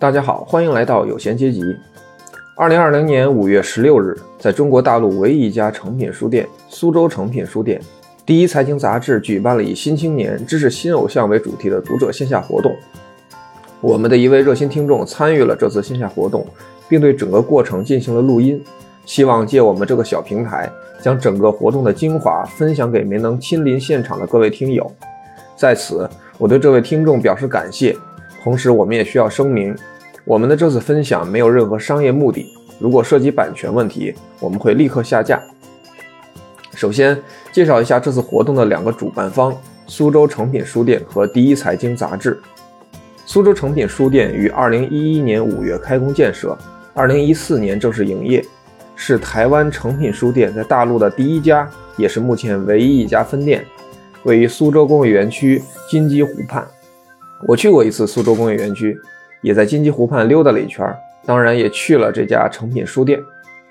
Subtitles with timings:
[0.00, 1.76] 大家好，欢迎来到有闲阶级。
[2.54, 7.78] 二零二零年五月十六日，在中国大陆唯一一家诚品书店——苏州诚品书店，
[8.24, 12.74] 第一财经杂志举办了以“新青年知识新偶像”为主题的读者线下活动。
[13.82, 16.46] 我们的一位热心听众参与了这次线下活动，
[16.88, 18.58] 并对整个过程进行了录音，
[19.04, 20.66] 希望借我们这个小平台，
[21.02, 24.90] 将整个活动的精华分享给没能亲临现场的各位听友。
[25.56, 26.08] 在此，
[26.38, 27.94] 我对这位听众表示感谢。
[28.42, 29.76] 同时，我们也需要声明，
[30.24, 32.52] 我们的这次分享没有任何商业目的。
[32.78, 35.40] 如果涉及版权问题，我们会立刻下架。
[36.74, 37.20] 首先，
[37.52, 39.54] 介绍一下这次活动的两个主办方：
[39.86, 42.40] 苏州诚品书店和第一财经杂志。
[43.26, 46.56] 苏州诚品书店于2011年5月开工建设
[46.94, 48.42] ，2014年正式营业，
[48.96, 53.62] 是台湾诚品书店在大陆的第一家，也是目前唯一一家分店，
[54.22, 56.66] 位于苏州工业园区金鸡湖畔。
[57.46, 58.98] 我去过一次苏州工业园区，
[59.40, 60.86] 也在金鸡湖畔溜达了一圈，
[61.24, 63.18] 当然也去了这家诚品书店。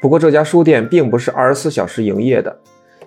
[0.02, 2.56] 不过这家书店并不是二十四小时营业的，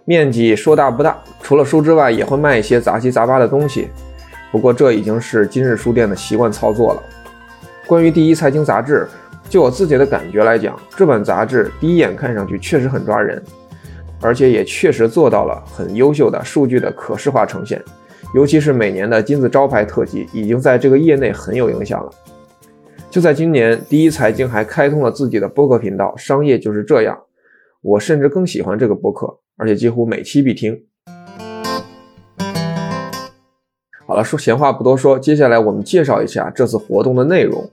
[0.05, 3.89] 面积说大不大，除了书之外，也会卖一些杂七杂八的东西。
[4.53, 7.03] 不过这已经是今日书店的习惯操作了。
[7.87, 9.09] 关于第一财经杂志，
[9.49, 13.43] 就我自己的感觉来讲，这本杂志第一眼看上去确实很抓人，
[14.21, 17.83] 而且也确实做到了很优秀的数据的可视化呈现。
[18.35, 22.11] 尤其是每年的金字招牌特辑，已经在这个业内很有影响了。
[23.11, 27.19] 就在今年，第一财经还开通了自己的播客频道“商业就是这样”，
[27.83, 30.83] 我甚至更喜欢这个播客，而且几乎每期必听。
[34.07, 37.71] 好了，说闲话不多说，接下来我们介绍一下这次活动的内容。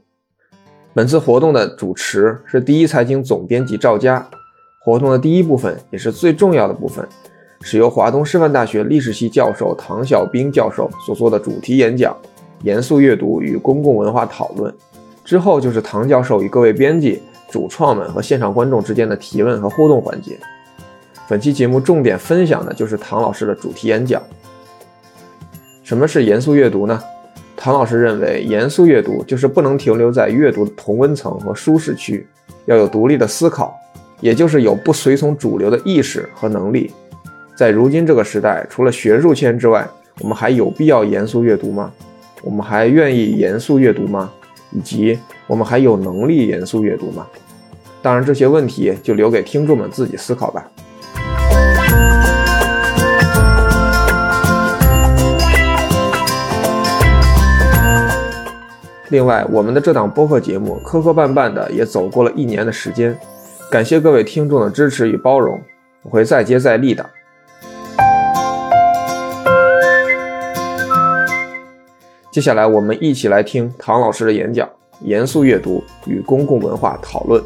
[0.93, 4.29] 本次活动的主持是第一财经总编辑赵佳。
[4.83, 7.07] 活动的第一部分也是最重要的部分。
[7.61, 12.13] 是由华东师范大学历史系教授唐小兵教授所做的主题演讲
[12.63, 14.71] 《严肃阅读与公共文化讨论》，
[15.25, 20.39] 之后就是唐教授与各位编辑、主创们和现场观众之间的提问和互动环节。
[21.27, 24.21] 本期节目重点分享的就是唐老师的主题演讲。
[25.83, 27.01] 什么是严肃阅读呢？
[27.57, 32.25] 唐老师认为，严肃阅读就是不能停留在阅读的同温层和舒适区，
[32.65, 33.77] 要有独立的思考，
[34.21, 36.91] 也就是有不随从主流的意识和能力。
[37.59, 39.85] 在如今这个时代，除了学术圈之外，
[40.21, 41.91] 我们还有必要严肃阅读吗？
[42.41, 44.31] 我们还愿意严肃阅读吗？
[44.71, 47.27] 以及我们还有能力严肃阅读吗？
[48.01, 50.65] 当然，这些问题就留给听众们自己思考吧。
[59.09, 63.13] 另外，我们的这档播客节目磕磕绊绊的也走过了一年的时间，
[63.69, 65.59] 感谢各位听众的支持与包容，
[66.03, 67.05] 我会再接再厉的。
[72.31, 74.67] 接下来，我们一起来听唐老师的演讲
[75.03, 77.41] 《严肃阅读与公共文化讨论》。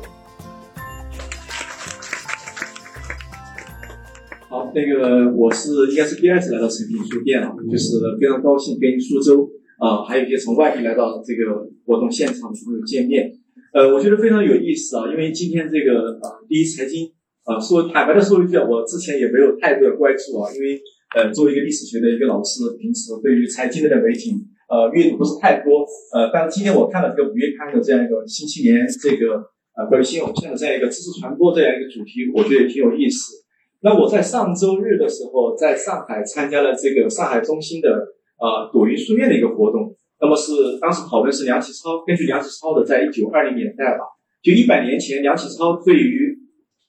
[4.50, 9.50] 好，那个我是应该是第二次来到诚品书店了，就是非常高兴跟苏州
[9.80, 13.32] 啊，还有一些从外地来到这个活动现场的朋友见面。
[13.72, 17.10] 呃，我觉得非常有意思啊，因为今天这个啊，第一财经
[17.46, 20.78] 啊，说坦白的说一句，我之前也没有太多的关注啊，因为
[21.16, 24.36] 呃，作为一个历史学的一个老师，平时对于财经类的媒体。
[24.74, 25.86] 呃，阅读不是太多，
[26.18, 29.38] 呃，但是今天我看了这个五月刊的这样一个新青年这个
[29.78, 33.34] 呃关于新偶像的这样一个知识传播这样一个主题，我觉得也挺有意思。
[33.84, 37.90] 那我在上周日的时候，在上海参加了这个上海中心的
[38.42, 44.06] 呃朵云书院的一个活动，那么是当时讨论是梁启超，根据梁启超的在一九二零年代吧，
[44.42, 46.36] 就一百年前，梁启超对于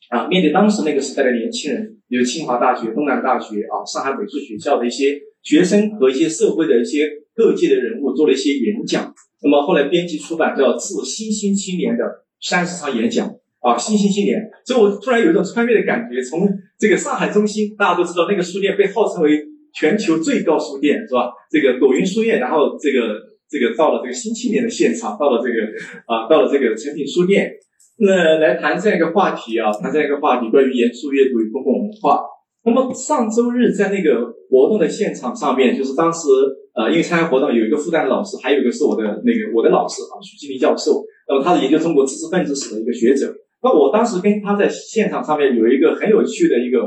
[0.09, 7.11] 啊面对当时那个时代的年轻人，比如清华大学、东南大学啊、上海美术学校的一些学生和一些社会的一些。
[7.37, 12.05] 各界的人物做了一些演讲，那么后来编辑出版叫《致新兴青年的
[12.41, 13.29] 三十场演讲》
[13.59, 16.49] 啊，新兴青年，所以我突然有一种穿越的感觉，从
[16.79, 19.43] 这个上海中心，大家都知道那个书店被号称为
[19.75, 21.33] 全球最高书店，是吧？
[21.51, 23.19] 这个朵云书院，然后这个
[23.51, 25.67] 这个到了这个新青年的现场，到了这个
[26.07, 27.51] 啊，到了这个诚品书店，
[27.97, 32.23] 那来谈这样一个话题啊，谈这样一个话题，关于严肃阅读与公共文化。
[32.65, 36.29] 那么上周日在那个活动的现场上面，就是当时。
[36.75, 41.05] 呃，因为参加活动有一个复旦的老师，还有一个是我的那个我的老师啊，徐金林教授。
[41.29, 43.33] 那么他是研究中国知识分子史的一个学者。
[43.63, 46.81] 那我当时跟他在现场上面有一个很有趣的一个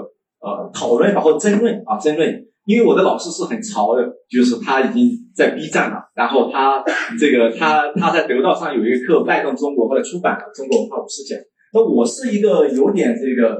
[0.43, 2.46] 呃讨论，然后争论啊争论。
[2.67, 6.83] 因为我的老师是很潮的，就是他已经在 B 站了，然后他
[7.17, 11.39] 这个他他在得道上有一个课《脉动中国》，后来出版了《中国文化五十讲》。
[11.71, 13.55] 那我是一个有点这个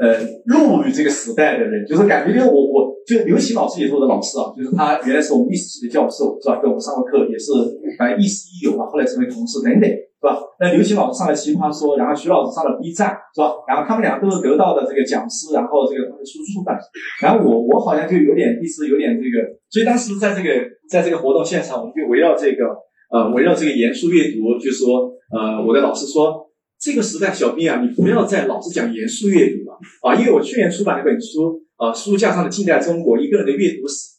[0.00, 0.16] 呃
[0.46, 6.58] 入于这个时代的人，就是感觉就是我我就刘琦老师也是我的老师啊，就是他原来是我们历史系的教授是吧？
[6.60, 7.52] 给我们上过课，也是
[7.98, 10.40] 反正亦师亦友嘛，后来成为同事等等是吧？
[10.58, 13.52] 那刘琦老师上了奇葩说，然后徐老师上了 B 站是吧？
[13.68, 16.78] 然后他们俩都是得到的这个讲师，然后这个输出版，
[17.20, 20.48] 然后我我好像就有点一直有点这个，所以当时在这个
[20.88, 22.64] 在这个活动现场，我们就围绕这个
[23.12, 26.48] 呃围绕这个严肃阅读，就说呃我的老师说。
[26.80, 30.14] 这个时代，小兵啊，你不要再老是讲严肃阅读了啊！
[30.14, 34.16] 因为我去年出版了一本书，呃，书架上的近代中国一个人的阅读史。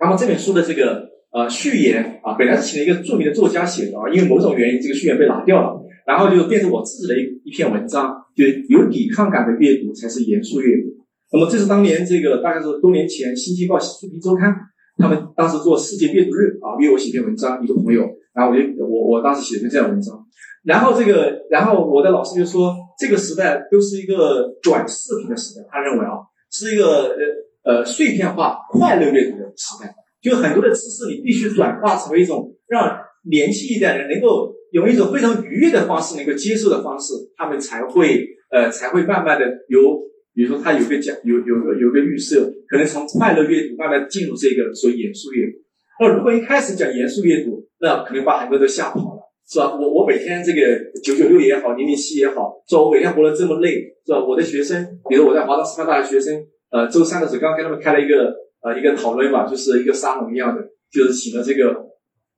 [0.00, 10.90] 那么这本书的这个呃序言啊，本来是请了一个著名的作家写的啊，因为某种原因，这个序言被拿掉了，然后就变成我自己的一一篇文章，就有抵抗感的阅读才是严肃阅读。
[11.32, 14.52] 那么这是当年这个大概是多年前，《新京报》书评周刊
[14.98, 18.02] 他们当时做世界阅读日啊，约我写篇文章，一个朋友，
[18.34, 20.18] 然后我就我我当时写的这样文章。
[20.64, 25.66] 然后这个，然后我的老师就说，这个时代都是一个短视频的时代。
[25.70, 26.12] 他认为啊，
[26.50, 27.16] 是一个
[27.64, 29.92] 呃呃碎片化、快乐阅读的时代。
[30.22, 32.96] 就很多的知识，你必须转化成为一种让
[33.28, 39.98] 年轻一代人能够用一种非常愉悦的方式能够接受的方式，他们才会呃才会慢慢的由，
[40.32, 45.58] 比如说他有个讲有有个有个预设，可能从快乐阅读慢慢进入这个所严肃阅读。
[45.98, 49.21] 那如果一开始讲严肃阅读，那可能把很多都吓跑了。
[49.52, 49.76] 是吧？
[49.78, 50.58] 我我每天这个
[51.04, 52.80] 九九六也好，零零七也好，是吧？
[52.80, 54.24] 我每天活得这么累，是吧？
[54.24, 58.32] 我的学生，比如我在华东师范大学学生，呃，周三的时候刚跟他们开了一个
[58.62, 61.68] 呃一个讨论嘛，就是一个沙龙一样的，就是请了这个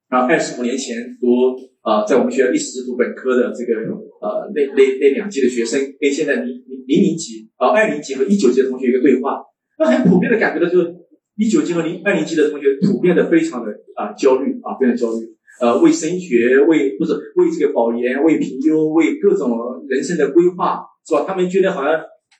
[0.08, 3.78] 啊二十五年前读啊在我们学校历史读本科的这个
[4.20, 9.38] 呃那那那两届的学生，跟现在零零零零级啊二零级和一九级的同学一个对话，
[9.78, 10.92] 那很普遍的感觉到就是
[11.36, 15.30] 一九级和零二零级的同学普遍的非常的啊焦虑啊非常焦虑。
[15.60, 19.56] 呃，为升学，为不是为这个保研，为评优，为各种
[19.88, 21.24] 人生的规划，是吧？
[21.26, 21.92] 他们觉得好像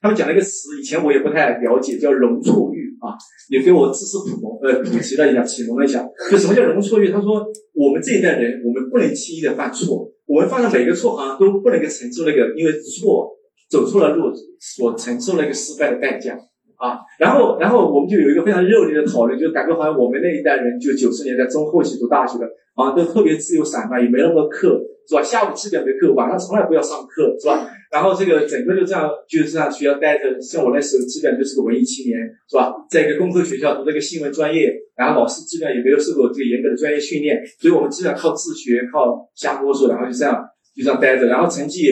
[0.02, 3.14] 他们讲了一个词，以前我也不太了解，叫容错率啊。
[3.50, 6.04] 也给我知识普蒙呃普及了一下，启蒙了一下。
[6.30, 7.12] 就什么叫容错率？
[7.12, 13.30] 他说我们这一代人，我们不能轻易的犯错，我们犯的每个错好像都不能够承受那个因为错
[13.70, 16.36] 走错了路所承受那个失败的代价。
[16.76, 25.22] 啊，然后，然后我们就有一个非常热烈的讨论，就感觉好像我们那一代人，就九十年代中后期读大学的，啊，都特别自由散漫，也没那么多课，是吧？
[25.22, 27.66] 下午七点没课，晚上从来不要上课，是吧？
[27.92, 30.40] 然后这个整个就这样，就是这样学校待着。
[30.40, 32.18] 像我那时候，基本就是个文艺青年，
[32.50, 32.74] 是吧？
[32.90, 40.42] 在一个工科学校读这个新闻专业，然后老师基本上也没有受过这个严格的专业训练，所以我们基本上靠自学，靠瞎摸索，然后就这样
[40.76, 41.86] 就这样待着，然后成绩，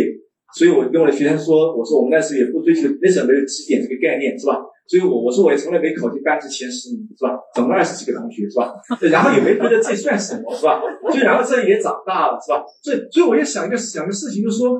[0.54, 4.60] 所以我跟我的学生说，我说我们那时候也不追求，那时候没有起点这个概念，是吧？
[4.86, 7.38] 所以，我我说我也从来没考进班级前十名，是吧？
[7.54, 8.74] 总共二十几个同学，是吧？
[9.10, 10.82] 然后也没觉得这算什么，是吧？
[11.12, 12.64] 就然后这也长大了，是吧？
[12.82, 14.76] 所以，所以我就想一个想个事情，就是说，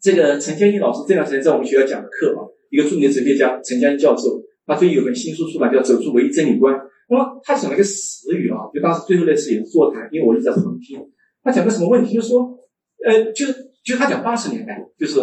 [0.00, 6.74] 这个陈建英老师这段时间在我们学校讲的课啊，一个著名的哲学家陈江教授，他最近有本新书出版，叫《走出唯一真理观》。
[7.08, 11.00] 那么他讲了一个词语啊，就当时最后那次也是座谈，因为我一直在旁听。
[11.42, 12.14] 他讲个什么问题？
[12.14, 12.56] 就是说，
[13.04, 13.52] 呃，就是
[13.84, 15.14] 就他讲八十年代，就是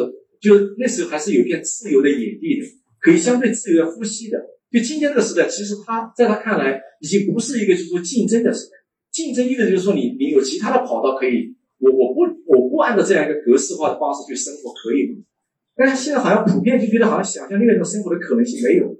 [0.41, 2.65] 就那时候还是有一片自由的野地的。
[3.01, 4.37] 可以相对自由的呼吸的，
[4.69, 8.75] 就今天这个时代，其实他在他看来已经不是一个就是说竞争的时代。
[9.09, 15.23] 竞争意味着就是说你你有其他的跑道可以，我我不我不按照这样一个格式化的方式去生活可以吗？
[15.77, 18.93] 但是现在好像普遍就觉得好像想象另外一种生活的可能性没有。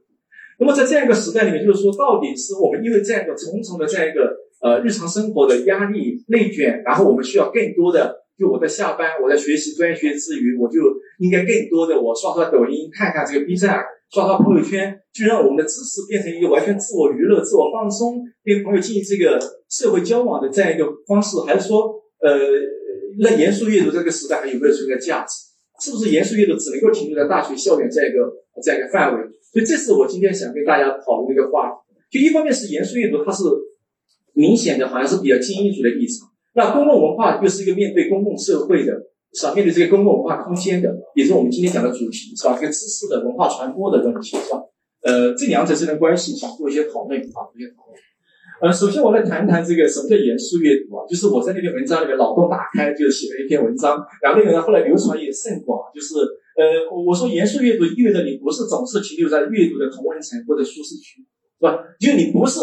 [0.59, 4.31] 那么在这样一个时代里面，就是说到底是我们因为这样一个重重的这样一个
[4.61, 8.15] 呃日常生活的压力内卷，然后我们需要更多的。
[8.39, 10.79] 就我在下班，我在学习专业学之余，我就
[11.19, 22.39] 应该更多的我刷刷抖音，看看这个 B 站，刷刷朋友圈，就让我们的知识变成一个完全自我娱乐、自我放松，跟朋友进行这个社会交往的这样一个方式，还是说，呃，
[23.19, 25.49] 那严肃阅读这个时代还有没有存在价值？
[25.81, 28.31] 是不是严肃阅读只能够停留在大学校园这样一个
[28.63, 29.21] 这样一个范围？
[29.51, 31.75] 所以，这是我今天想跟大家讨论的一个话题。
[32.11, 33.43] 就一方面是严肃阅读，它是
[34.33, 36.28] 明显的，好像是比较精英主义的立场。
[36.53, 38.91] 那公共文化又是一个面对公共社会的，
[39.33, 39.53] 是吧？
[39.53, 42.57] 面对这个公共文化空间的，也是我们今天讲的主题，是吧？
[42.59, 44.59] 这个知识的文化传播的问题，是吧？
[45.03, 47.95] 呃，这两者之间的关系，想做一些讨论啊，做一些讨论。
[48.61, 51.05] 呃，首先我来谈谈这个什么叫严肃阅读啊？
[51.07, 56.15] 就是我在那篇文章里面脑洞大开，就写了一篇文章，然后那个呢后来流传也甚广，就是
[56.57, 61.77] 呃，我说严肃阅读意味着你不是总是停留在阅读的同温层或者舒适区，是吧？
[61.99, 62.59] 就你不是。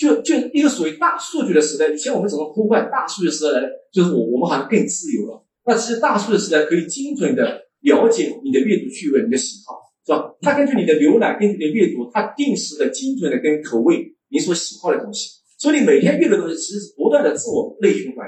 [0.00, 3.66] 就就一个属于大数据的时代，以前我们怎么呼唤大数据时代呢？
[3.92, 5.44] 就是我我们好像更自由了。
[5.66, 9.76] 那其实大数据时代可以精准的了解你的阅读趣味、你的喜好，
[10.06, 10.34] 是吧？
[10.40, 15.28] 它根据你的浏览、根据你的阅读，它定时的精准的跟口味你所喜好的东西。
[15.58, 18.26] 所以你每天阅读的东西其实是不断的自我内循环，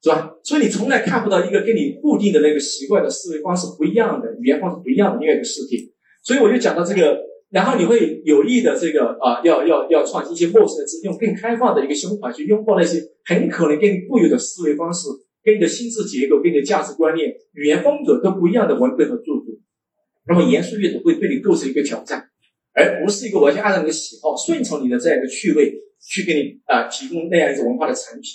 [0.00, 0.36] 是吧？
[0.44, 5.76] 所以你从来看不到一个跟你固定的那个习惯的思维方式不一样的、语言方式不一样的另外一个世界。
[6.22, 7.18] 所以我就讲到这个，
[7.54, 15.06] 然后你会有意的这个啊，要要要创新一些陌生的字，用更开放的一个胸怀去拥抱那些很可能跟固有的思维方式、
[15.44, 19.54] 跟你的心智结构、跟你的价值观念、语言风格都不一样的文本和著作。
[20.26, 22.24] 那么严肃阅读会对你构成一个挑战，
[22.74, 28.30] 而不是一个完全按照你的喜好、顺从你的这样一个趣味去给你啊提供那样一种文化的产品。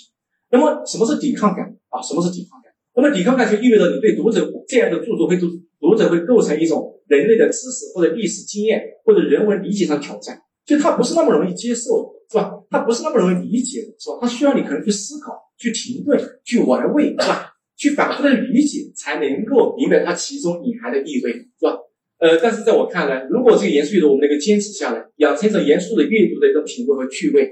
[0.50, 2.00] 那么什么是抵抗感啊？
[2.00, 2.72] 什么是抵抗感？
[2.96, 5.46] 那么抵抗感就意味着你对读者这样的著作会做
[5.90, 12.52] 读者会构成一种人类的知识或者历史经验或者人文理解上挑战，就它不是那么容易接受，是吧？
[12.70, 14.18] 它不是那么容易理解，是吧？
[14.20, 17.52] 它需要你可能去思考、去停顿、去玩味，是吧？
[17.76, 21.76] 去反复的理解，才能够明白它其中隐含的意味，是吧？
[22.18, 27.50] 呃，但是在我看来，如果这个严肃阅读我们能够坚持下来，养成一种严肃的阅读的一种品味和趣味，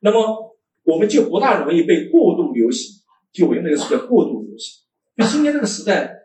[0.00, 0.54] 那么
[0.84, 2.96] 我们就不大容易被过度流行，
[3.32, 4.84] 就我用那个词叫过度流行。
[5.16, 6.19] 就今天这个时代，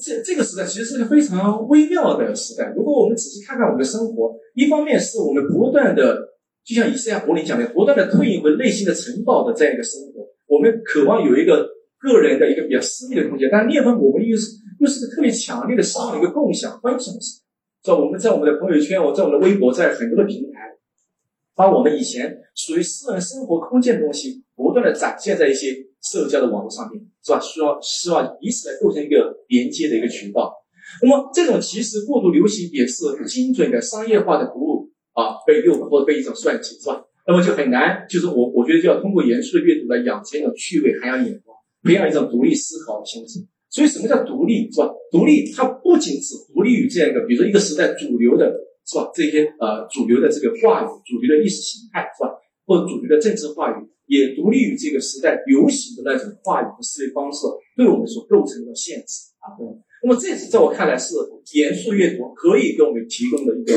[0.00, 2.72] 这这个时代其实是个非常微妙的时代。
[2.76, 6.18] 如果我们仔细看看我们的生活，一方面是我们不断的，
[6.64, 14.60] 就像以赛亚柏林讲的，不断的退隐回内心的城堡的这样一个生活，我们渴望有一个个人的一个比较私密的空间，但另一方面我们又是。
[14.80, 17.40] 又是个特别强烈的希望的一个共享分享式，
[17.84, 20.58] 在我们在我们的朋友圈，我在我们的微博，在很多的平台，
[21.54, 25.68] 把我们以前属于私人生活空间的东西，不断的展现在一些
[26.02, 27.40] 社交的网络上面，是吧？
[27.40, 30.52] 需要希望以此来构成一个连接的一个渠道。
[31.00, 37.02] 那么这种其实过度流行也是精准的商业化的服务啊，被诱惑或者被一种算计，是吧？
[37.26, 43.38] 那么就很难，就是我我觉得就要通过严肃的阅读来养成一种趣味、涵养眼光，培养一种独立思考的心智。
[43.70, 44.90] 所以，什么叫独立，是吧？
[45.10, 48.52] 独立，它不仅是独立于这样一个，比如说一个时代主流的，
[48.84, 49.08] 是吧？
[49.14, 52.34] 这些呃主流的这个话语、主流的意识形态，是吧？
[52.66, 53.80] 或者主流的政治话语，
[54.12, 59.56] 也独立于这个时代流行的那种话语和思维方式对我们所构成的限制啊。
[60.04, 61.14] 那么，这是在我看来是
[61.54, 63.72] 严肃阅读可以给我们提供的一个。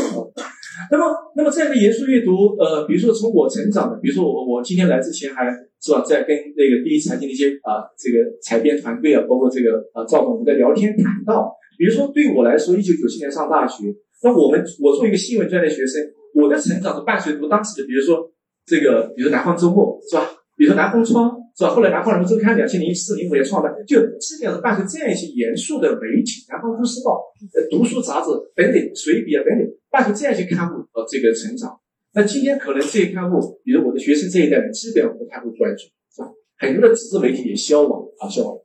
[0.91, 1.05] 那么，
[1.37, 5.47] 那么这样的严肃阅读，呃，比如说从我成长的，比如说我我今天来之前还。
[5.85, 6.01] 是吧？
[6.01, 16.01] 在跟那个第一财经的一些啊，这个采编团队啊，包括这个啊赵总，我们在聊天谈到，比如说对我来说，一九九七年上大学，那我们我作为一个新闻专业的学生，
[16.33, 18.17] 我的成长是伴随着当时的，比如说
[18.65, 20.27] 这个，比如南方周末是吧？
[20.57, 21.69] 比如说南风窗是吧？
[21.75, 27.21] 后来南方人物周刊两千零四零五年创办，就基本上伴随这样一些严肃的媒体，南方都市报、
[27.53, 31.77] 呃读书杂志等等，随笔啊等等，伴随这样一些刊物呃这个成长。
[32.13, 35.83] 那今天可能这些刊物，比如我的学生这一代人，基本上不太会关注，
[36.15, 36.31] 是吧？
[36.57, 38.57] 很多的纸质媒体也消亡啊，消亡。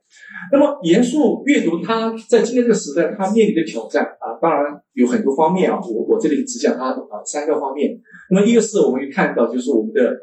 [0.53, 5.79] 那么严肃阅读，它在今天这个时代，它面临的挑战啊，当然有很多方面啊。
[5.81, 7.99] 我我这里只讲它啊三个方面。
[8.29, 10.15] 那么一个是我们看到，就是我们的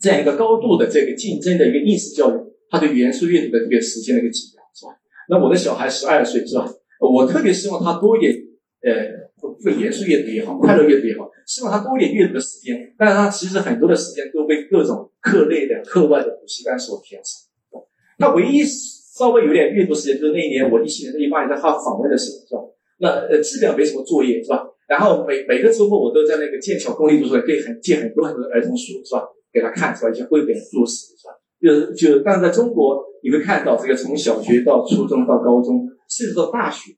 [0.00, 2.38] 这样一个高度的这个竞争的一个应试教育，
[2.70, 4.92] 它对严肃阅读的这个时间的一个挤压，是吧？
[5.28, 6.68] 那我的小孩十二岁，是吧？
[7.00, 8.34] 我特别希望他多一点，
[8.82, 9.22] 呃。
[9.58, 12.94] 这个严肃阅读也好，快乐阅读也好，希望他多一点阅读的时间。
[12.96, 17.84] 但是他其实很多的时间都被各种课内的、课外的补习班所填充。
[18.18, 22.60] 他唯一稍微有点阅读时间，就是那一年我一七年、一八年在哈佛访问的时候，是吧？
[23.02, 24.64] 那呃，基本上没什么作业，是吧？
[24.88, 29.26] 然后每每个周末我都在那个剑桥公立图书馆可以很借很多很多儿童书，是吧？
[29.52, 30.10] 给他看，是吧？
[30.10, 31.34] 一些绘本注释，是吧？
[31.60, 36.92] 就是就，但是在中国你会看到这个从小学到初中到高中，甚至到大学。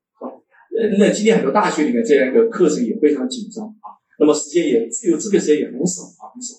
[0.77, 6.59] 呃，那今天很多大学里面这样一个课程也非常紧张啊，那么时间也自由支配时间也很少啊，很少。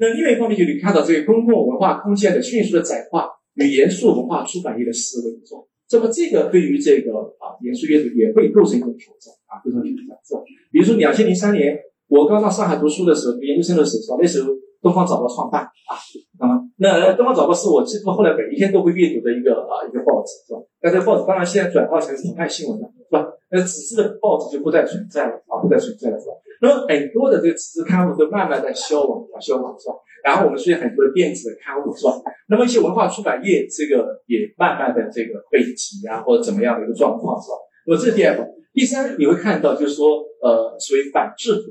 [0.00, 5.60] 那另外一方面，就你看到这个公共文化空间的迅速的窄化与严肃文化出版业的思维，是吧？
[5.90, 7.10] 这么这个对于这个
[7.42, 10.40] 啊严肃阅读也会构成一种挑战啊，构成挑战是吧？
[10.70, 15.98] 比如说两千零三年我刚到上海读书的时候，读研究生的时候，那时候东方早报创办啊，
[16.38, 20.62] 啊，那东方早报是我几乎后来每一天都会阅读的一个啊一个报纸，是吧？
[20.80, 23.26] 那这个报纸当然现在转化成澎湃新闻了，是吧？
[23.50, 26.34] 那纸质的报纸就不再存在了啊，不再存在了是吧？
[26.60, 29.94] 那么很多的这个纸质刊物都慢慢在消亡啊，消亡是吧？
[30.22, 32.12] 然后我们出现很多的电子的刊物是吧？
[32.48, 37.56] 那么一些文化出版业这个也慢慢的这个被挤压或者怎么样的一个状况是吧？
[37.86, 41.62] 那么这是第二个，第三你会看到就是说呃，属于反制度。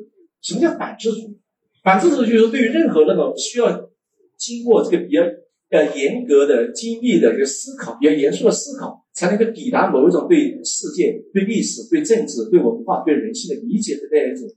[0.41, 1.37] 什么叫反制度？
[1.83, 3.89] 反制度就是对于任何那种需要
[4.37, 5.21] 经过这个比较
[5.69, 9.05] 呃严格的、精密的这个思考、比较严肃的思考。
[9.11, 14.47] 才能够抵达某一种对世界、对历史、对政治、对文化、对人性的理解的那样一种、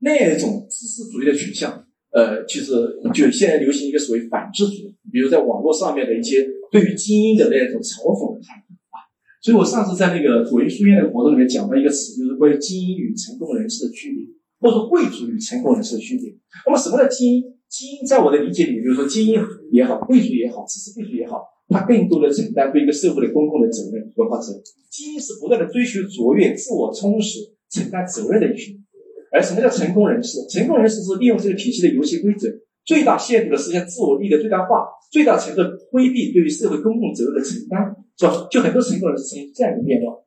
[0.00, 1.84] 那种知识主义的取向。
[2.12, 2.72] 呃，其实
[3.12, 9.04] 就现在流行一个所谓反智主义，比如在网络上面的一些对于精英的那种嘲讽的态度啊。
[9.42, 14.24] 所以我上次在那个左翼书院的活动里面讲到一个词，就是关于精英与成功人士的区别，
[14.60, 16.32] 或者说贵族与成功人士的区别。
[16.64, 17.42] 那么什么叫精英？
[17.68, 21.42] 精英在我的理解里，比如说精英也好，贵族也好，知识贵族也好。
[21.68, 24.62] 他更多的承担对一个社会的公共的责任、文化责任。
[24.88, 28.80] 精英是不断的追求卓越、自我充实、承担责任的一群。
[29.32, 30.38] 而什么叫成功人士？
[30.48, 32.48] 成功人士是利用这个体系的游戏规则，
[32.84, 38.48] 最大限度的实现自我利益的最大化，最大程度的规避对于社会公共责任的承担，是吧？
[38.50, 40.22] 就很多成功人士呈现这样一个面貌。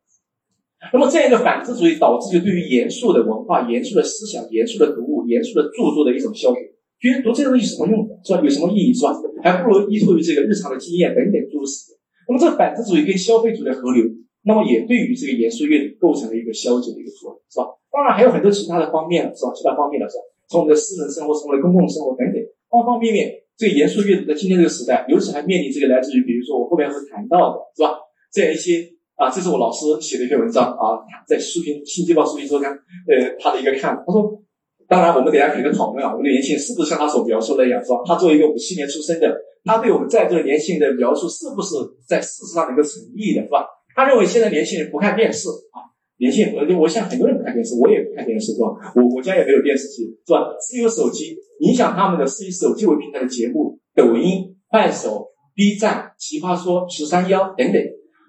[0.94, 6.60] 那么这样一个反智主义导致就对于严肃的文化、严肃的思想、严肃的读物、严肃的著作的一种消解，
[7.00, 8.08] 觉得读这个东西有什么用？
[8.24, 8.42] 是吧？
[8.42, 8.94] 有什么意义？
[8.94, 9.12] 是吧？
[9.44, 11.92] 还不如依托于这个日常的经验等等诸如此。
[12.28, 14.06] 那么这个反智主义跟消费主义的合流，
[14.44, 17.66] 那么也对于这个严肃阅读构成了一个消解的一个作用，是吧？
[17.92, 19.52] 当然还有很多其他的方面，是吧？
[19.56, 20.24] 其他方面的是吧？
[20.48, 27.98] 从我们的私人生活，从我们的公共生活等等方方面面，这严肃阅读在今天这个时代，尤其还面临这个来自于，比如说我后面会谈到的，是吧？
[28.32, 34.42] 这样一些啊，这是我老师写的一篇文章啊，在书评《新京报》书评周刊，呃，他的一个看法，他说，
[34.88, 37.98] 当然我们等下肯定讨论啊，我们的年轻人是不是像他所描述的那样，是吧？
[38.06, 39.34] 他作为一个五七年出生的，
[39.66, 41.74] 他对我们在座的年轻人的描述是不是
[42.08, 43.66] 在事实上能够成立的，是吧？
[43.96, 45.89] 他认为现在年轻人不看电视啊。
[46.20, 48.68] 年轻人，我想很多人不看电视，我也不看电视，是吧？
[48.94, 50.52] 我我家也没有电视机，是吧？
[50.60, 57.82] 只有手机，影响他们的是以手机为平台的节目，抖音、快手、B 站、奇葩说、十三幺等等。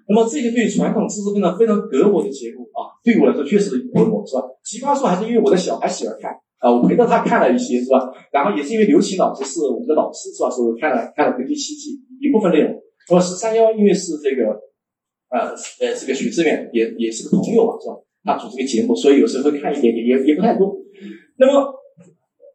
[0.07, 4.43] 那么这些对传统知识分子非常隔膜的节目啊，对我来说确实隔膜，是吧？
[4.63, 7.99] 奇葩说还是因为我的小孩喜欢看啊，我陪着他看了一些，是吧？
[8.31, 10.49] 然后也是因为刘琦老师是我们的老师，是吧？
[10.49, 12.71] 所以我看了看了第七季一部分内容。
[13.09, 14.70] 那么十三幺因为是这个。
[15.31, 17.95] 呃呃，这个许志远也也是个朋友嘛，是吧？
[18.23, 20.75] 他主这个节目，所以有时候会看一点点，也也不太多。
[21.37, 21.73] 那么，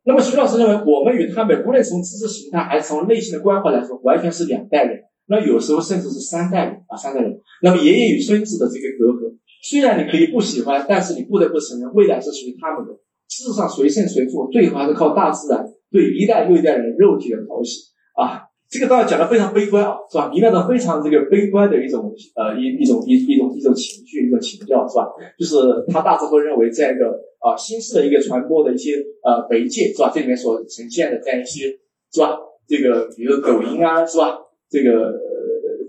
[0.05, 5.01] 那么徐老师认为，我们与他们无论从知识形态还是从内心的关怀来说，完全是两代人。
[5.29, 7.37] 那有时候甚至是三代人啊，三代人。
[7.63, 12.93] 那么爷爷与孙子的这个隔阂，虽然你可以不喜欢，但是你不得不承认，未来是属于他们的。
[13.29, 18.46] 事实上，谁胜谁负，最后还是靠大自然对一代又一代人肉体的讨喜啊。
[18.69, 20.29] 这个当然讲的非常悲观啊，是吧？
[20.29, 25.07] 弥漫着非常这个悲观的一种呃一一种一一种一种情绪一种情调，是吧？
[25.39, 25.57] 就是
[25.89, 27.07] 他大致会认为这样一个
[27.39, 30.11] 啊新式的一个传播的一些呃媒介，是吧？
[30.13, 31.69] 这里面所呈现的这样一些，
[32.13, 32.37] 是吧？
[32.67, 34.37] 这个比如抖音啊，是吧？
[34.69, 35.15] 这个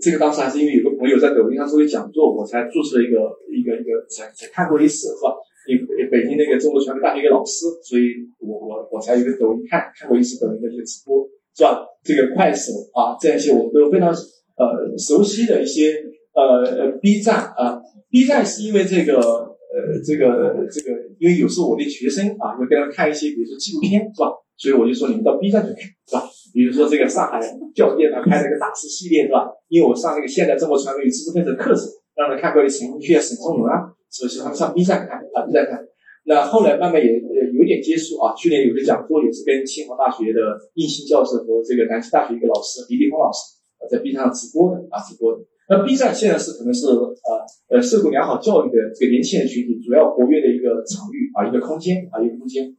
[0.00, 3.18] 这个当时还是因为有个朋友在抖音上做讲座，我才注册一个
[3.50, 5.34] 一个一个才才看过一次，是吧？
[5.66, 11.28] 北北京那个中国传媒大学一个老师，所以我我我才有个抖音看看过一次抖音的这个直播。
[11.58, 11.82] 是吧？
[12.04, 16.00] 这个快手啊，这样一些我们都非常呃熟悉的一些
[16.32, 24.30] 呃 B 站啊，B 站是因为这个呃这个这个，因为有时候我的学生啊，会跟他看一些，比如说纪录片，是吧？
[24.56, 26.22] 所以我就说你们到 B 站去看，是吧？
[26.54, 27.40] 比如说这个上海
[27.74, 29.50] 教练他拍了一个大师系列，是吧？
[29.66, 31.82] 因为我上那个现代中国传媒与知识分子课程，
[32.14, 35.82] 让他看过的陈寅恪、沈从文啊，所以他们上 B 站看啊，B 站看。
[36.28, 45.40] 那后来慢慢也呃有点接触啊，去年有个讲座也是跟清华大学的应星教授和这个南京大学一个老师李立峰老师啊在 B 站上直播的啊直播的。
[45.70, 47.32] 那 B 站现在是可能是呃
[47.68, 52.76] 呃受过良好教育的这个年轻人群体主要活跃的一个场域啊一个空间啊一个空间。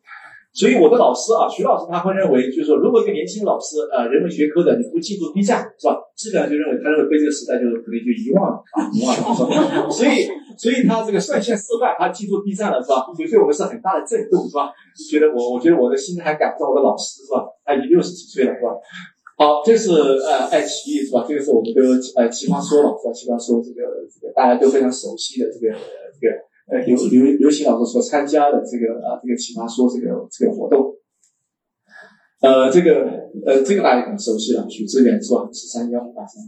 [0.51, 5.95] 所以我的老师啊，徐老师他会认为，就是说，如果一个年轻老师，呃，人文学科的，你不进入 B 站，是吧？
[6.17, 9.87] 基本上就认为他认为被这个时代就是可能就遗忘了啊，遗忘了，是吧？
[9.93, 10.25] 所以，
[10.57, 13.05] 所以他这个率先失败，他进入 B 站了，是吧？
[13.15, 14.73] 所以对我们是很大的震动，是吧？
[15.09, 17.45] 觉得我，我觉得我的心还赶不上我的老师，是吧？
[17.63, 18.73] 他已经六十几岁了，是吧？
[19.37, 21.23] 好，这是呃爱奇艺，是吧？
[21.29, 21.79] 这个是我们的
[22.17, 23.13] 呃奇葩说了，是吧？
[23.13, 25.77] 奇葩说这个这个大家都非常熟悉的这个
[26.17, 26.48] 这个。
[26.71, 30.93] 呃，刘刘刘琦老师所参加的这个啊，这个奇葩说这个这个活动，
[32.41, 33.05] 呃，这个
[33.45, 35.49] 呃，这个大家很熟悉了，许志远是吧？
[35.51, 36.43] 十三幺八三。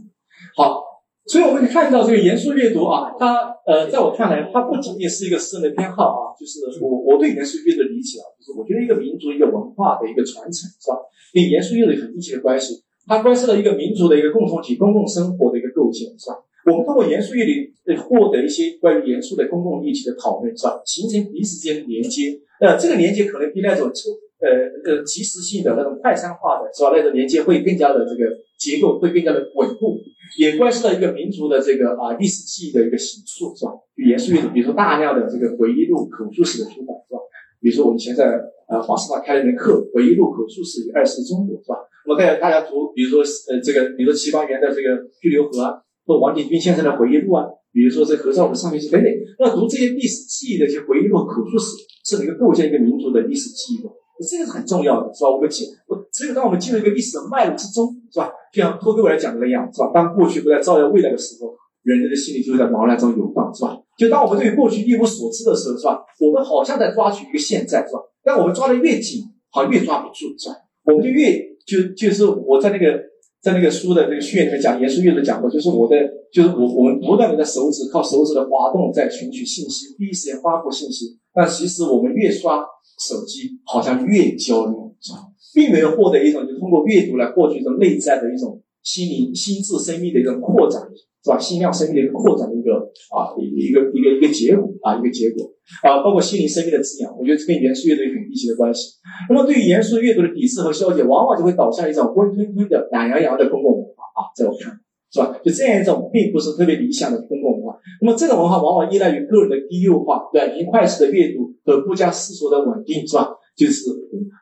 [0.56, 0.80] 好，
[1.26, 10.98] 所以我们看到这个严肃阅读啊，它呃，在我看来，它不仅仅是一个私人的偏好啊，就是我我对严肃阅读的理解啊，就是我觉得一个民族一个文化的一个传承是吧，
[11.34, 16.38] 跟严肃阅读很密切的关系，它关系到一个民族的一个共同体、公共生活的一个构建是吧？
[16.64, 20.80] 我们通过严肃阅读，获得一些关于严肃的公共议题的讨论，是吧？
[20.86, 22.38] 形成彼此间的连接。
[22.60, 24.48] 呃，这个连接可能比那种抽呃
[24.86, 26.92] 呃即时性的那种快餐化的，是吧？
[26.94, 29.98] 那种连接会更加的这个结构会更加的稳固，
[30.38, 33.72] 也关系到一个民族的这个啊历史记忆的一个形塑，是吧？
[33.96, 37.18] 就严肃阅读，比如说大量的这个回忆录、口述史的出版，是吧？
[37.60, 41.78] 比如说我们以前在呃华师大开了一门课，回忆录口述史与二次中国，是吧？
[42.06, 43.18] 我带大家读，比如说
[43.50, 45.82] 呃这个，比如说齐邦媛的这个居留河啊。
[46.20, 53.88] 王鼎钧先生的回忆录啊，比如说这何兆武上学期等等，那读这些历史记忆的一些回忆录、口述史，是能够构建一个民族的历史记忆的，
[54.28, 55.30] 这个是很重要的，是吧？
[55.30, 55.66] 我们进，
[56.12, 58.30] 只有当我们进入一个历史的脉络之中，是吧？
[58.52, 59.90] 就像托克维尔讲的那样，是吧？
[59.92, 63.78] 当过去不再照耀未来的时候，人类的心里就在茫然中游荡，是吧？
[63.96, 66.00] 就当我们对于过去一无所知的时候，是吧？
[66.20, 68.00] 我们好像在抓取一个现在，是吧？
[68.24, 70.56] 但我们抓的越紧，好像越抓不住，是吧？
[70.84, 73.11] 我们就越就就是我在那个。
[73.42, 75.96] 在那个书的那个序言里面讲，严肃阅读讲过，就是我的，
[76.32, 82.64] 就是我我们不断的在手指靠手指的滑动在寻取信息，第一时间发布信息，但其实我们越刷
[83.00, 85.26] 手机，好像越焦虑，是吧？
[85.52, 90.80] 并没有获得一种就通过阅读来获取一种内在的一种心灵、心智、生命的一种扩展，
[91.22, 91.38] 是吧？
[91.38, 92.74] 心量生命的一个扩展的一个
[93.14, 95.46] 啊一个一个一个结果啊一个结果
[95.82, 98.98] 啊，包括心灵生命的滋养，我觉得跟严肃阅读有很密切的关系。
[99.28, 104.78] 那么对于严肃阅读的抵制和消解，往往就会导向一种温吞吞的懒洋洋的公共文化啊，在我看。
[105.12, 105.38] 是吧？
[105.44, 107.78] 就这样一种并不是特别理想的公共文化。
[108.00, 113.28] 那么这种文化往往依赖于个人的低幼化、短平快速的阅读和不加思索的稳定，是吧？
[113.54, 113.90] 就是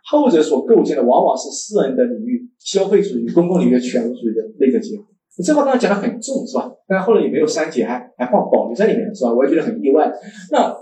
[0.04, 5.02] 后者所构建的往往是私人的领域、消费主义、公共领域权威主义的那个结合。
[5.44, 6.70] 这话当然讲的很重，是吧？
[6.86, 9.32] 但后来也没有删减，还还放保留在里面，是吧？
[9.32, 10.10] 我也觉得很意外。
[10.50, 10.76] 那，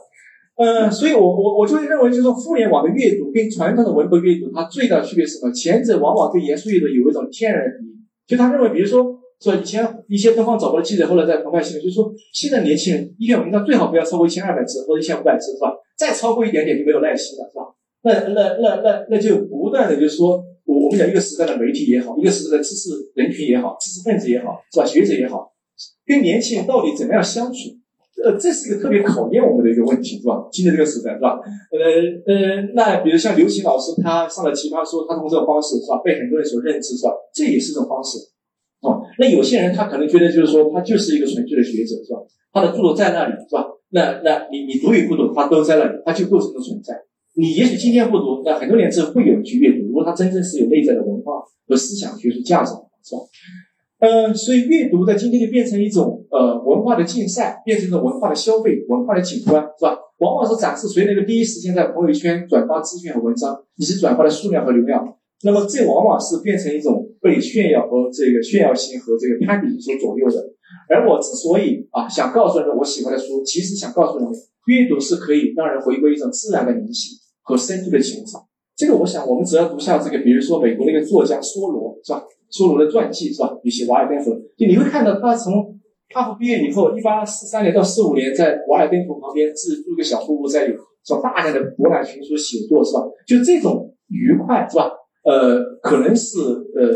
[0.56, 5.52] 呃，所以我我我就会认为，就是说，互联网的阅读跟传统的文本阅读，它最大的区别是什么？
[5.52, 9.16] 前者往往对严肃阅读有一种天然的敌意，就他认为，比如说。
[9.40, 15.72] 说以前一些东方早报的记者后来在澎湃新闻就说，现在年轻人一篇文章最好不要超过一千二百字或者一千五百字，是吧？
[15.96, 17.62] 再超过一点点就没有耐心了，是吧？
[18.02, 24.84] 那那那那那就不断的就是说，我我们讲一个时代的媒体也好，一个时代的知识人群也好，知识分子也好，是吧？
[24.84, 25.50] 学者也好，
[26.04, 27.56] 跟年轻人到底怎么样相处？
[28.22, 30.46] 呃，这是一个特别考验我们的一个问题，是吧？
[30.52, 31.40] 今天这个时代，是吧？
[31.72, 31.80] 呃
[32.28, 36.02] 呃，那比如像刘擎老师，他上了奇葩说，他通过这个方式，是吧？
[36.04, 37.12] 被很多人所认知，是吧？
[37.32, 38.18] 这也是一种方式。
[38.82, 42.20] 哦，那有些人他可能觉得就是说他就是一个纯粹的学者是吧？
[42.52, 43.64] 他的著作在那里是吧？
[43.90, 46.92] 那那你你读与不读，他都在那里，他就构成了存在。
[47.36, 49.77] 你也许今天不读，那很多年之后会有人去阅读。
[50.08, 52.72] 它真正是有内在的文化和思想学术价值，
[53.04, 53.22] 是吧？
[54.00, 59.98] 嗯，所以阅读的今天就变成一种呃文化的竞赛，变成一种文化的消费、文化的景观，是吧？
[60.18, 65.04] 往往是展示谁能够第一时间在朋友圈转发资讯和文章，以及转发的数量和流量。
[65.44, 70.36] 那么这往往是变成一种被炫耀和这个炫耀性和这个攀比所左右的。
[70.88, 74.34] 而我之所以啊想告诉人们我喜欢的书，其实想告诉人们，
[74.66, 78.47] 阅读是可以让人回归一种自然的灵性和深度的情操。
[78.78, 82.22] 这个我想我们只要读下这个，比如说美国那个作家梭罗是吧？
[82.52, 83.50] 梭罗的传记是吧？
[83.60, 85.76] 比写瓦尔登湖，就你会看到他从
[86.14, 93.02] 哈佛毕业以后，一八四三年到四五年在瓦尔登湖旁边自住一个小木屋，在里做大量的博览群书写作是吧？
[93.26, 94.92] 就这种愉快是吧？
[95.24, 96.86] 呃，可能是呃，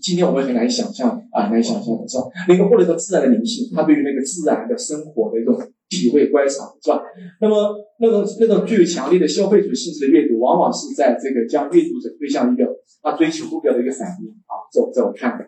[0.00, 2.24] 今天我们很难想象啊，难以想象的是吧？
[2.48, 7.02] 能够获得一种自然的灵性，他对于那个自然的生活的一种体会观察，是吧？
[7.40, 12.64] 那么那种那种具有强烈的消费主义性质的阅读，往往是在这个将阅读者推向一个
[13.02, 15.38] 他追求目标的一个反应啊，这这我看。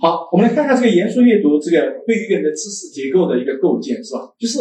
[0.00, 4.32] 好，我们来看看这个严肃阅读这个对于一个人的知识结构的一个构建，是吧？
[4.38, 4.60] 就是。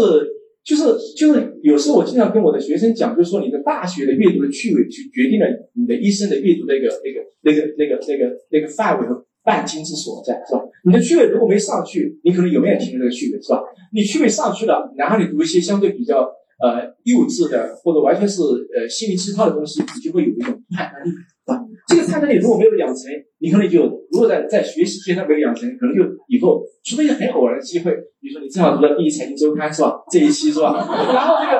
[0.64, 0.84] 就是
[1.18, 10.62] 就是，有时候我经常跟我的学生讲，就是说你的大学的阅读的趣味，去决定了你的一生的阅读的一个那个那个那个那个那个范围和半斤之所在，是吧？
[10.86, 13.62] 你的趣味如果没上去，你可能永远停留这个趣味，是吧？
[13.94, 16.22] 你趣味上去了，然后你读一些相对比较
[16.62, 21.10] 呃幼稚的或者完全是呃心灵鸡汤的东西，你就会有一种判断力。
[21.10, 30.00] 是吧，这个判断力如果没有养成，你可能就如果在在学习阶段没有养成，可能就以后除非是很偶然的机会，比如说你正好读了第一财经周刊是吧？
[30.10, 30.72] 这一期是吧？
[31.12, 31.60] 然后这个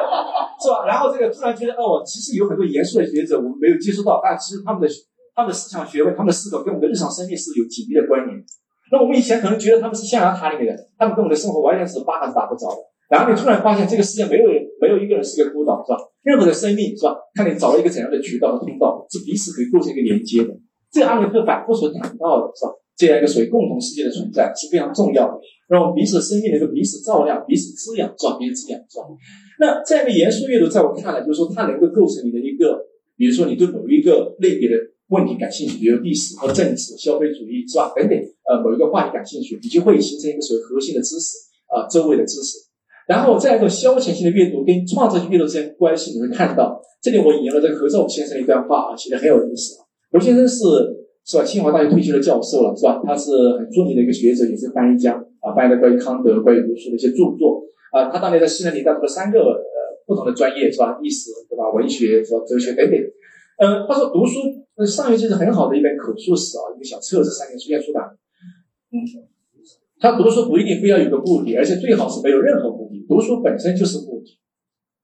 [0.56, 0.88] 是吧？
[0.88, 4.88] 然后这个突然觉得哦，其实有很多严肃的学者我们没有接触到，但其实他们的
[5.36, 8.38] 他们的思想学问、他们的思考跟我们的日常生命是有紧密的关联。
[8.92, 12.78] 那我们以前可能觉得他们是象牙塔里面的，他们跟我们的生活完全是八竿子打不着的。
[13.10, 15.98] 然后你突然发现这个世界没有人，没有一个人是个孤岛，是吧？
[16.24, 17.16] 任何的生命是吧？
[17.34, 20.54] 看你找了一个怎样的渠道和通道，是彼此可以构成一个连接的。
[20.92, 22.72] 这个阿伦特反复所谈到的是吧？
[22.96, 25.34] 这样一个属于共同世界的存在是非常重要的，
[25.68, 28.38] 让我们彼此生命能够彼此照亮、彼此滋养，是吧？
[28.38, 29.06] 彼此滋养，是吧？
[29.60, 32.86] 那这样一个严肃阅读，在我看来，就是说它能够构成你的一个，
[33.18, 34.76] 比如说你对某一个类别的
[35.10, 37.92] 问题感兴趣，比如历史和政治、消费主义，是吧？
[37.96, 41.38] 等等，呃，某一个话题感兴趣，你就会形成一个所谓核心的知识
[41.68, 42.58] 啊，周围的知识。
[43.08, 49.86] 然后这样一个消遣性的阅读跟创造性阅读之间关系，你会看到，这里我引用了这个何兆武先生的一段话啊，写的很有意思啊。
[50.12, 50.64] 何先生是
[51.26, 53.02] 是吧，清华大学退休的教授了，是吧？
[53.06, 57.62] 他是很著名的一个学者，也是翻译家啊，翻译了关于康德、关于读书的一些著作
[57.92, 58.10] 啊。
[58.10, 60.98] 他当年在西南联大读了三个呃不同的专业，是吧？
[61.02, 61.70] 历史，对吧？
[61.76, 62.40] 文学，是吧？
[62.48, 62.98] 哲学等等。
[63.60, 64.40] 嗯，他说读书
[64.78, 68.04] 那上一季是很好的一本口述史啊，一个小册子，三年书店出版。
[68.92, 69.30] 嗯。
[70.00, 73.06] 他读书不一定非要有个目的，而且最好是没有任何目的。
[73.08, 74.38] 读书本身就是目的。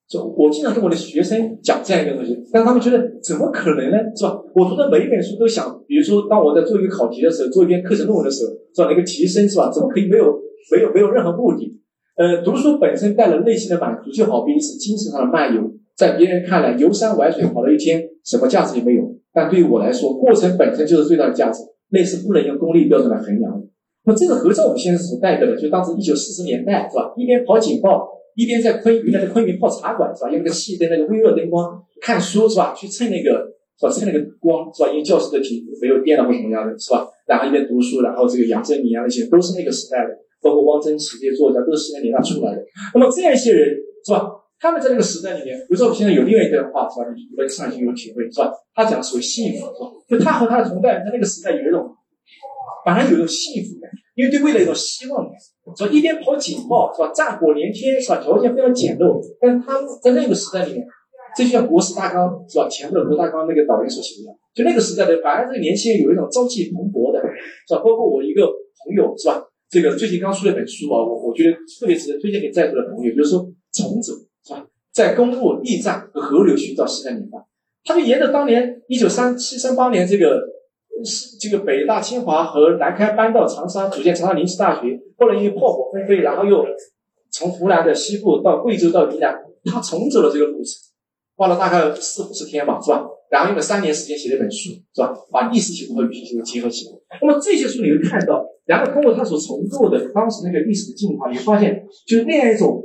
[0.09, 3.97] 就我经常跟我的学生讲这样一个东西，但他们觉得怎么可能呢？
[4.15, 4.41] 是吧？
[4.55, 8.91] 我读的每一本书都想，比如说当我在做一个考题的时候，做一篇课程论文的时候，是吧？
[8.91, 9.71] 一个提升，是吧？
[9.71, 10.25] 怎么可以没有
[10.71, 11.79] 没有没有任何目的？
[12.17, 15.61] 呃，读书本身带来内心的满足，就好比一次精神上的漫游，
[15.95, 19.08] 在别人看来游山玩水跑了一天，什么价值也没有。
[19.33, 23.67] 但对于我来说，过程本身就是最大的价值，那是不能用功利标准来衡量的。
[24.05, 27.13] 那这个何兆武先生所代表的，就当时一九四十年代是吧？
[27.15, 30.31] 一边跑警报，一边在昆原来的昆明泡茶馆是吧？
[30.31, 32.73] 用那个细灯那个微弱灯光看书是吧？
[32.73, 33.45] 去蹭那个
[33.79, 33.91] 是吧？
[33.91, 34.89] 蹭那个光是吧？
[34.89, 37.05] 因为教室的体没有电了或什么样的是吧？
[37.27, 40.09] 然后一边读书，然后这个杨振宁啊那些都是那个时代的，
[40.41, 42.63] 包括汪曾祺这些作家都是那年代出来的。
[42.95, 44.25] 那么这样一些人是吧？
[44.59, 47.05] 他们在那个时代里面，比如说我现在有另外一段话是吧？
[47.15, 48.51] 你们上去有体会是吧？
[48.75, 49.89] 他讲的所谓幸福是吧？
[50.09, 51.87] 就他和他的同代人在那个时代有一种，
[52.83, 55.33] 反而有一种幸福感，因为对未来有一种希望感，
[55.77, 55.89] 是吧？
[55.89, 57.09] 一边跑警报是吧？
[57.15, 58.19] 战火连天是吧？
[58.21, 60.83] 条件非常简陋，但是他们在那个时代里面，
[61.37, 62.67] 这就像国史大纲是吧？
[62.67, 67.23] 前面的国大纲那个导言所写的，就那个时代的，反而这个年轻人有一种朝气蓬勃的，
[67.65, 67.79] 是吧？
[67.79, 69.39] 包括我一个朋友是吧？
[69.71, 74.11] 这个最近刚出了一本书啊，我我觉得特别值得推荐给在座的朋友，就是说从者。
[74.99, 77.37] 在公路、驿站和河流寻找时代年代，
[77.85, 80.41] 他就沿着当年一九三七、三八年这个
[81.05, 84.99] 是这个北大、清华和南开搬到长沙，组建长沙临时大学。
[85.17, 86.65] 后来因为炮火纷飞，然后又
[87.31, 89.33] 从湖南的西部到贵州到云南，
[89.63, 90.73] 他重走了这个路程，
[91.37, 93.05] 花了大概四五十天吧，是吧？
[93.31, 95.13] 然后用了三年时间写了一本书，是吧？
[95.31, 96.91] 把历史写作和语言结合起来。
[97.21, 102.83] 那么这些书你会看到，然后通过他所重构的当时那个历史的进化，你发现就是那样一种。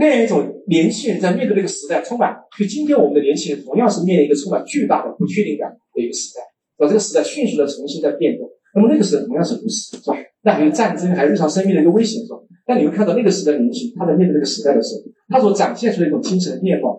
[0.00, 6.40] 那样一种年轻人在面对那个时代，充满就今天我们的年轻人同样是面临一个充满巨大的不确定感的一个时代，
[6.78, 8.48] 把这个时代迅速的重新在变动。
[8.74, 10.16] 那么那个时代同样是如此，是吧？
[10.42, 12.38] 那还有战争，还有日常生命的一个危险，是吧？
[12.66, 16.98] 但你会看到那个时代的年轻，他在面对那个时代的时候，他所展现出的一种精神面貌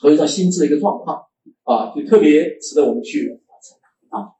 [0.00, 1.16] 和一种心智的一个状况
[1.62, 3.38] 啊，就特别值得我们去
[4.10, 4.34] 啊。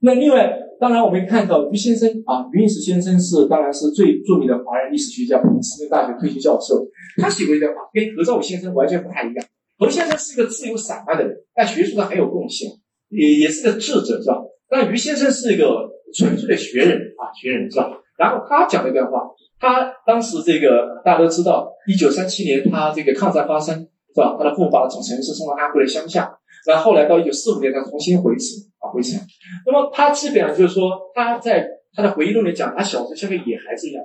[0.00, 0.64] 那另外。
[0.80, 6.86] 当然，我们看到于先生啊，于应时先生是当然是最著名的华人历史学家，斯坦大学退休教授。
[7.20, 9.44] 他写过一段话，跟何兆武先生完全不太一样。
[9.78, 12.70] 何先生是一个自由散漫的人，在学术上很有贡献，
[13.10, 14.38] 也也是个智者，是吧？
[14.68, 17.90] 但于先生是一个纯粹的学人啊，学人是吧？
[18.18, 19.22] 然后他讲了一段话，
[19.60, 23.74] 他当时这个大家都知道，一九三七年他这个抗战发生，
[24.14, 24.36] 是吧？
[24.38, 26.30] 他的父母把他从城市送到安徽的乡下，
[26.66, 28.46] 然后后来到一九四五年他重新回城
[28.80, 28.90] 啊。
[28.90, 29.20] 回城，
[29.66, 34.02] 那么他基本上就是说，他在他的回忆录里讲，他小时候像个野孩子一样，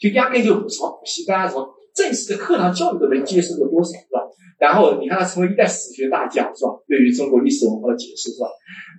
[0.00, 4.20] 就压根就不什么补习班什么正式的课堂教育都没接受过多少，是吧？
[4.58, 6.72] 然后你看他成为一代史学大家，是吧？
[6.88, 8.48] 对于中国历史文化的解释，是吧？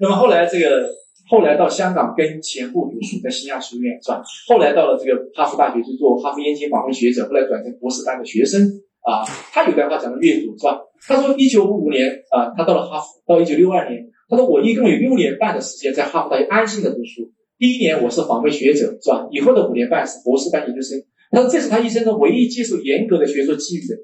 [0.02, 0.88] 那么后来这个
[1.30, 4.24] 后来到香港跟前夫读书，在新亚书院，是吧？
[4.48, 8.62] 后来到了这个哈佛大学去做哈佛燕京访问学者，后来转成博士班的学生
[9.02, 9.24] 啊。
[9.52, 10.80] 他有段话讲的阅读，是吧？
[11.08, 14.06] 他说一九五五年啊，他到了哈佛，到一九六二年。
[14.28, 17.30] 他说：“我一共有六年半的时间在哈佛大学安心的读书。
[17.60, 19.28] 第一年我是访问学者，是吧？
[19.30, 20.98] 以后的五年半是博士班研究生。
[21.32, 23.96] 那这是他一生中唯一接受严格的学术纪律的。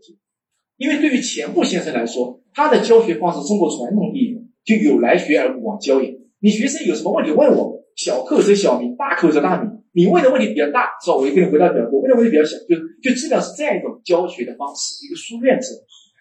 [0.78, 6.18] 因为对于钱穆先生来说，他的教学方式中国传统意义就有来学而不往教也。
[6.40, 9.70] 你学生有什么问题问我，小扣则小名，大扣则大名。
[9.94, 11.18] 你问的问题比较大，是吧？
[11.18, 15.68] 我就给你回答比较多；问的问题比较小，就就基本上是这样一种教学的方式，一个书院制。”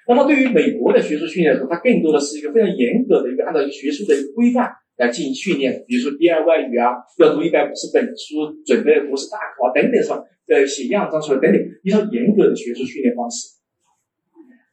[0.09, 4.69] 那么，对于美国的学术训练来说，它更多的是一个非常严格的一个按照一个学术的一个规范
[5.01, 5.83] 来进行训练。
[5.89, 10.23] 比如说第二外语啊，要读一百五十本书，准备博士大考等等，是吧？
[10.47, 13.57] 呃，写样章出来等等，一套严格的学术训练方式。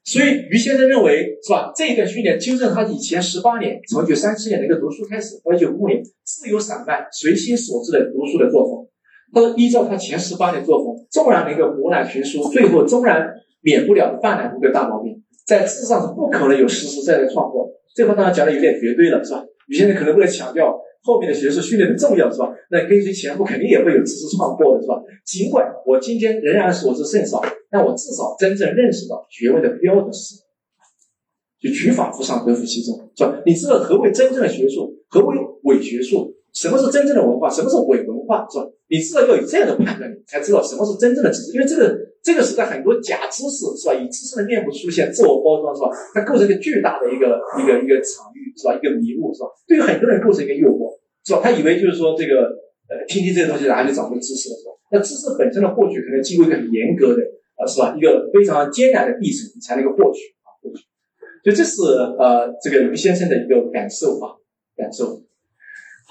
[0.04, 1.72] 所以，于先生认为，是吧？
[1.76, 8.88] 这一段训练纠正他以前十八年，从九三七年的一个读书开始，到九五年自由散漫、随心所至的读书的作风。
[9.34, 13.28] 他说，依照他前十八年作风，纵然能够博览群书，最后终然
[13.62, 15.22] 免不了泛滥无的大毛病。
[15.46, 19.44] 在知识上是不可能有实实在在的创作，这话当然讲的有点绝对了，是吧？
[19.68, 22.50] 有些人可能为了强调后面的学术训练的重要，是吧？
[22.72, 24.96] 那跟随前部肯定也会有知识创作的，是吧？
[25.26, 30.36] 尽管我今天仍然所知甚少，但我至少真正认识到学问的标准是，
[31.62, 33.42] 就取法乎上，得乎其中，是吧？
[33.46, 36.34] 你知道何为真正的学术，何为伪学术？
[36.54, 37.50] 什么是真正的文化？
[37.50, 38.48] 什么是伪文化？
[38.50, 38.66] 是吧？
[38.90, 42.07] 你知道要有这样的判断，才知道什么是真正的知识，因为这个。
[42.28, 43.96] 这个时代很多假知识是吧？
[43.96, 45.88] 以知识的面目出现，自我包装是吧？
[46.14, 48.76] 它构成一个巨大的一个一个一个场域是吧？
[48.76, 49.48] 一个迷雾是吧？
[49.64, 50.92] 对于很多人构成一个诱惑
[51.24, 51.40] 是吧？
[51.42, 52.52] 他以为就是说这个
[52.92, 54.76] 呃听听这些东西，然后就掌握知识了是吧？
[54.92, 57.24] 那知识本身的获取可能经过一个很严格的
[57.56, 57.96] 呃是吧？
[57.96, 60.84] 一个非常艰难的历程才能够获取啊获取。
[61.48, 61.80] 所以这是
[62.20, 64.36] 呃这个刘先生的一个感受啊
[64.76, 65.24] 感受。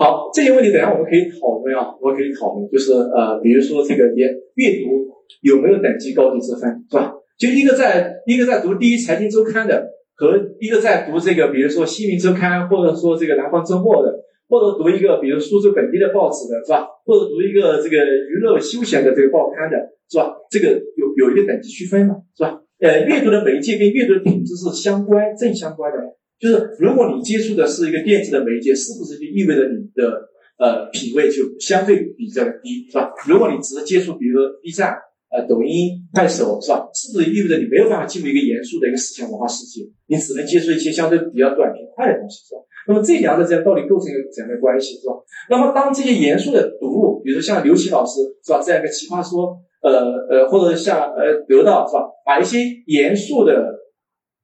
[0.01, 5.05] 好，这些问题等下我们可以讨论啊，我们可以讨论，就是呃比如说这个阅阅读。
[5.43, 7.13] 有没有等级高低之分，是吧？
[7.39, 14.11] 就一个在一个在读第一财经周刊的，和一个在读这个，比如说西民周刊，或者说这个南方周末的，
[14.49, 16.87] 或者读一个比如苏州本地的报纸的，是吧？
[17.05, 17.97] 或者读一个这个
[18.31, 19.77] 娱乐休闲的这个报刊的，
[20.09, 20.35] 是吧？
[20.51, 22.59] 这个有有一个等级区分嘛，是吧？
[22.81, 25.99] 呃，阅读的媒介跟阅读的品质是相关正相关的，
[26.41, 33.13] 就是如果你接触的是一个电子的媒介，是不是就意味着你的呃品味就相对比较低，是吧？
[33.29, 34.97] 如果你只是接触，比如说 B 站。
[35.45, 36.89] 抖音、快手是吧？
[36.95, 39.83] 是不是意味着你没有办法进入一个严肃的一个思想文化世界？
[40.07, 42.61] 你只能接触一些相对比较短平快的东西是吧？
[42.89, 45.15] 那么这两者之间到底构成一个怎样的关系是吧？
[45.51, 49.93] 那么当这些严肃的读物，比如说像刘琦老师是吧这样一个奇葩说，呃
[50.31, 53.55] 呃，或者像呃得到是吧，把一些严肃的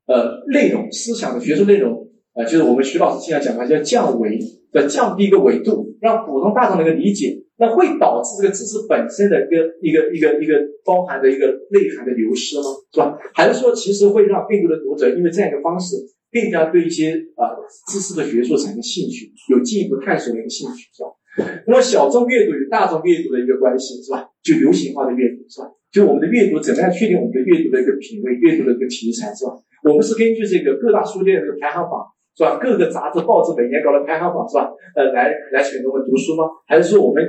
[0.06, 4.38] 呃内容、思想的学术内容，呃，就是我们徐老师经常讲的叫降维，
[4.72, 7.41] 要降低一个维度，让普通大众能够理解。
[7.62, 12.64] 那会导致这个知识本身的一个一个一个一个包含的一个内涵的流失吗？
[12.90, 13.16] 是吧？
[13.34, 15.94] 还是说其实会让更多的读者因为这样一个方式
[16.32, 17.54] 更加对一些啊
[17.86, 21.14] 知识的学术产生兴趣，有进一步探索的一个兴趣，是吧？
[21.68, 24.26] 那么小众阅读与大众阅读的一个关系，是吧？
[24.42, 25.70] 就流行化的阅读，是吧？
[25.92, 29.54] 就我们的阅读怎么样确定我们的阅读的一个品味、阅读的一个题材，是吧？
[29.84, 32.58] 我们是根据这个各大书店的排行榜，是吧？
[32.60, 34.70] 各个杂志、报纸每年搞的排行榜，是吧？
[34.96, 36.48] 呃，来来选择我们读书吗？
[36.66, 37.22] 还是说我们？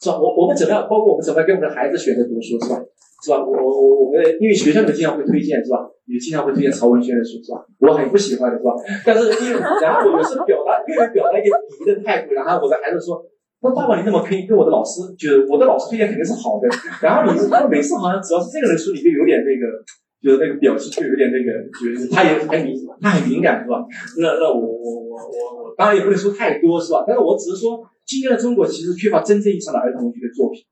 [0.00, 0.18] 是吧？
[0.20, 0.86] 我我们怎么样？
[0.88, 2.80] 包括我们怎么样给我们的孩子选择读书，是吧？
[3.24, 3.42] 是吧？
[3.42, 5.82] 我我我们因为学校里面经常会推荐，是吧？
[6.06, 7.60] 也经常会推荐曹文轩的书，是吧？
[7.80, 8.72] 我很不喜欢的，是吧？
[9.04, 13.20] 但是因为然后我是表达，因为表达一个鄙夷的态度，然后我的孩子说
[13.60, 15.02] ：“那爸爸你怎么可以跟我的老师？
[15.18, 16.68] 就是我的老师推荐肯定是好的。”
[17.02, 19.64] 然后你他每次好像只要是这个人书，你就有点那个，
[20.22, 23.84] 就是那个表情就有点那个，就是他也很敏，他很敏感，是吧？
[24.18, 27.04] 那那我我我我我当然也不能说太多，是吧？
[27.06, 27.80] 但是我只是说。
[28.08, 30.64] 今天的中国其实缺乏真正意义上的儿童文学的作品，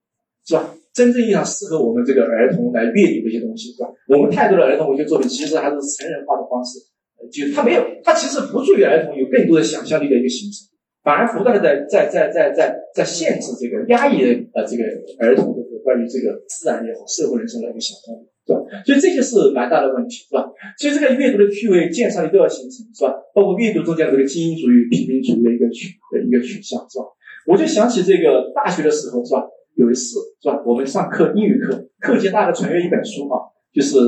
[0.49, 0.73] 是吧？
[0.95, 3.93] 真正意义上适合我们这个儿童来阅读的一些东西，是吧？
[4.09, 6.81] 我们太多的儿童文学作品其实还是成人化的方式，
[7.29, 10.65] 就他没有，他其实不助于儿童有更多的想象力的一个形成，
[11.05, 14.83] 反而不断的在在在在在在限制这个压抑的呃这个
[15.21, 18.61] 儿童的关于这个自然也好、社会人生的一个想象力，是吧？
[18.87, 20.47] 所以这些是蛮大的问题，是吧？
[20.79, 23.13] 所以这个阅读的趣味、鉴赏力都要形成，是吧？
[23.35, 27.05] 包括阅读中间的这个精英主义、平民主义的一个取的一个取向，是吧？
[27.47, 29.43] 我就想起这个大学的时候是吧？
[29.75, 30.63] 有一次是吧？
[30.65, 33.43] 我们上课英语课，课间大家传阅一本书啊，
[33.75, 33.99] 就是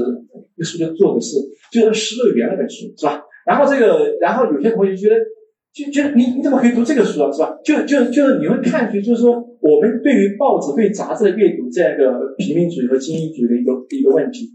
[0.57, 1.37] 这书就做的是
[1.71, 3.23] 就是《失乐园》那本书是吧？
[3.45, 5.17] 然后这个，然后有些同学觉得
[5.85, 7.57] 就觉得你你怎么可以读这个书啊是吧？
[7.65, 14.49] 就就就是你会看出就是说我们对于报纸对杂志的阅读这样一个平民主义和精英主义的一个一个问题。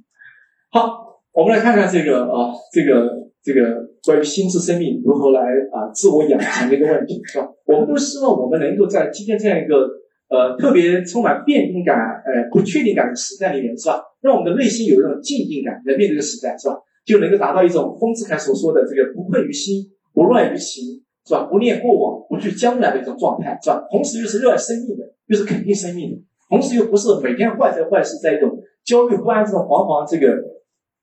[0.71, 3.23] 好，我们来看看这个啊这个。
[3.45, 3.59] 这个
[4.05, 7.45] 关于心智生命如何来啊自我养成的一个问题，是吧？
[7.65, 9.83] 我们都希望我们能够在今天这样一个
[10.29, 13.99] 呃特别充满变动感、呃不确定感的时代里面，是吧？
[14.21, 16.79] 让我们的内心有一种静定感来面对这个时代，是吧？
[17.05, 21.43] 就能够达到一种丰子恺所说的这个不困于心、不乱于情，是吧？
[21.49, 23.83] 不念过往、不惧将来的一种状态，是吧？
[23.91, 26.17] 同时又是热爱生命的，又是肯定生命的，
[26.49, 30.53] 同时又不是每天坏在坏事，在一种焦虑不安这种惶惶这个。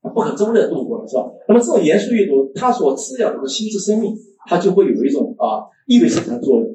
[0.02, 1.30] 不可终日度过了，是吧？
[1.46, 4.16] 那么这种严肃阅读，它所滋养的心智生命，
[4.48, 6.66] 它就会有一种啊意味深长的作用。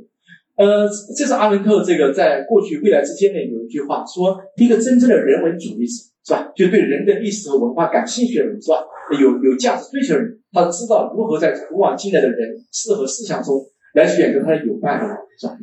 [0.58, 6.52] 呃，这是阿伦特这个在过去未来之间呢有一句话说，一个真正的人文主义者，是吧？
[6.56, 8.84] 就对人的历史和文化感兴趣的人，是吧？
[9.22, 13.56] 有有价值追求的人，他知道如何在古往今来的人事和思想中
[13.94, 15.00] 来选择他的有伴，
[15.40, 15.56] 是吧？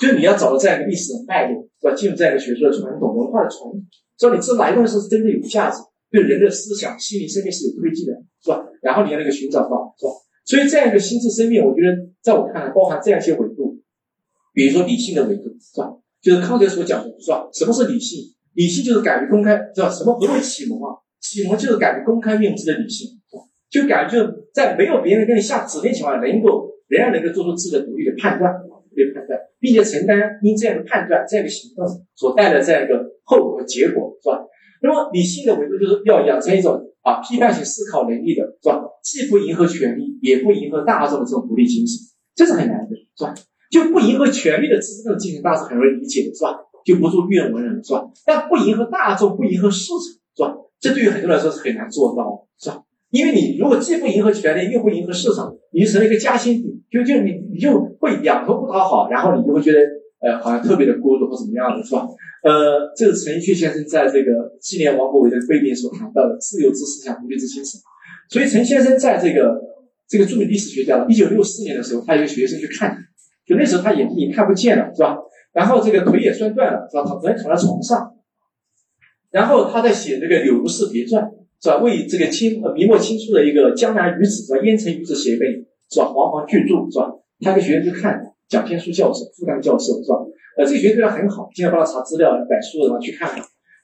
[0.00, 1.94] 就是你要找到这样一个历史的脉络，是吧？
[1.94, 3.82] 进入这样一个学术的传统、文化的传统，
[4.16, 5.78] 知道你这哪一东西是真正有价值。
[6.10, 8.64] 对人的思想、心灵、生命是有推进的，是吧？
[8.80, 10.12] 然后你要那个寻找到，是吧？
[10.46, 13.76] 所以这样一个心智生命，我觉得在我看来，包含这样一些维度，
[14.54, 15.92] 比如说理性的维度，是吧？
[16.22, 17.46] 就是康德所讲的，是吧？
[17.52, 18.24] 什么是理性？
[18.58, 19.88] 理性就是敢于公开，是吧？
[19.88, 20.98] 什么何为启蒙啊？
[21.20, 23.42] 启蒙就是敢于公开面自的理性，是吧？
[23.70, 24.18] 就感觉
[24.52, 34.42] 在没有别人给你下指令情况下，能够仍然能够做出自己的独立的判断，独立判断，并且承担因这样的判断、这样的行动所带来的这样一个后果和结果，是吧？
[34.82, 38.82] 那么理性的维度就是要养成一种啊批判性思考能力的，是吧？
[39.04, 41.94] 既不迎合权力，也不迎合大众的这种独立精神，
[42.34, 43.34] 这是很难的，是吧？
[43.70, 46.58] 就不迎合权力的知识分子精神，大家是很容易理解的，是吧？
[46.88, 48.02] 就不做愿闻人，是吧？
[48.24, 50.00] 但不迎合大众，不迎合市场，
[50.34, 50.56] 是吧？
[50.80, 52.82] 这对于很多人来说是很难做到的，是吧？
[53.10, 59.78] 因为你如果既不迎合权力，又不迎合市场，你就成了一个夹心饼，就就你你就会两头不讨好，然后你就会觉得
[60.20, 62.06] 呃好像特别的孤独或怎么样的，是吧？
[62.42, 67.80] 呃，这是陈寅恪先生在这个纪念王国维的背面所谈到的自由之思想、独立之精神。
[68.30, 69.60] 所以陈先生在这个
[70.08, 72.96] 这个著名历史学家，一九六四年的时候，他有个学生去看，
[73.44, 75.16] 就那时候他眼睛已经看不见了，是吧？
[75.58, 77.02] 然后这个腿也摔断了，是吧？
[77.02, 78.14] 他只能躺在床上。
[79.32, 81.24] 然后他在写这个《柳如是别传》，
[81.60, 81.78] 是吧？
[81.78, 84.60] 为这个清明末清初的一个江南女子，是吧？
[84.62, 85.50] 烟尘女子写一本，
[85.90, 86.06] 是吧？
[86.06, 87.10] 煌煌巨著，是吧？
[87.40, 90.14] 他给学生去看，蒋天书教授、复旦教授，是吧？
[90.58, 93.28] 呃，这个学生对他很好，经常帮他查资料、买书，然后去看。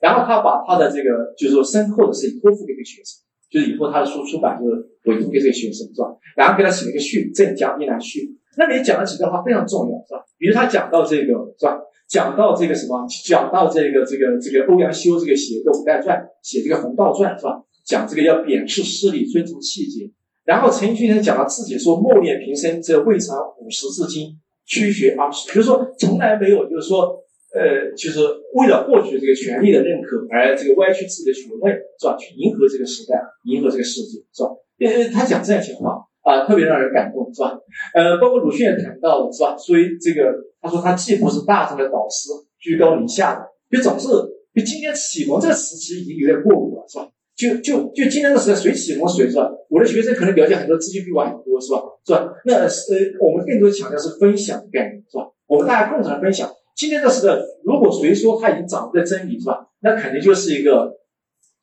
[0.00, 3.18] 然后他把他的这个，就是说身后的事情托付给这个学生，
[3.50, 4.76] 就是以后他的书出版就是
[5.10, 6.14] 委托给这个学生，是吧？
[6.36, 8.20] 然后给他写了一个序，《镇江一南序》，
[8.57, 10.24] 那你讲了几段话非常重要，是吧？
[10.38, 11.78] 比如他讲到这个，是吧？
[12.09, 17.62] 讲到这个什么，讲到这个这个这个欧阳修这个写个五代传，写这个洪道传是吧？
[17.84, 20.11] 讲这个要贬斥势力，尊重气节。
[20.44, 27.24] 然后陈君先生讲了自己说，默念平生这未尝五十字经，屈学二十，就是说从来没有就是说
[27.55, 28.20] 呃，就是
[28.55, 32.16] 为了获取这个权力的认可而这个歪曲自己的学问是吧？
[32.18, 34.50] 去迎合这个时代，迎合这个世界是吧？
[34.80, 37.56] 呃，他讲这样一些话啊，特别让人感动是吧？
[37.94, 39.56] 呃，包括鲁迅也谈到了是吧？
[39.56, 47.08] 所以这个他说他既不是大众的导师，居高临下的，就总是就今天启蒙这个词其实已经有点过午了是吧？
[47.36, 49.50] 就就就今天的时代，谁启蒙谁是吧？
[49.68, 51.82] 我的学生可能了解很多资讯比我很多是吧？
[52.06, 52.32] 是吧？
[52.46, 55.30] 那是我们更多强调是分享概念是吧？
[55.46, 56.50] 我们大家共同分享。
[56.76, 59.66] 今天的时代，如果谁说他已经掌握了真理是吧？
[59.80, 60.96] 那肯定就是一个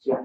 [0.04, 0.18] 是吧？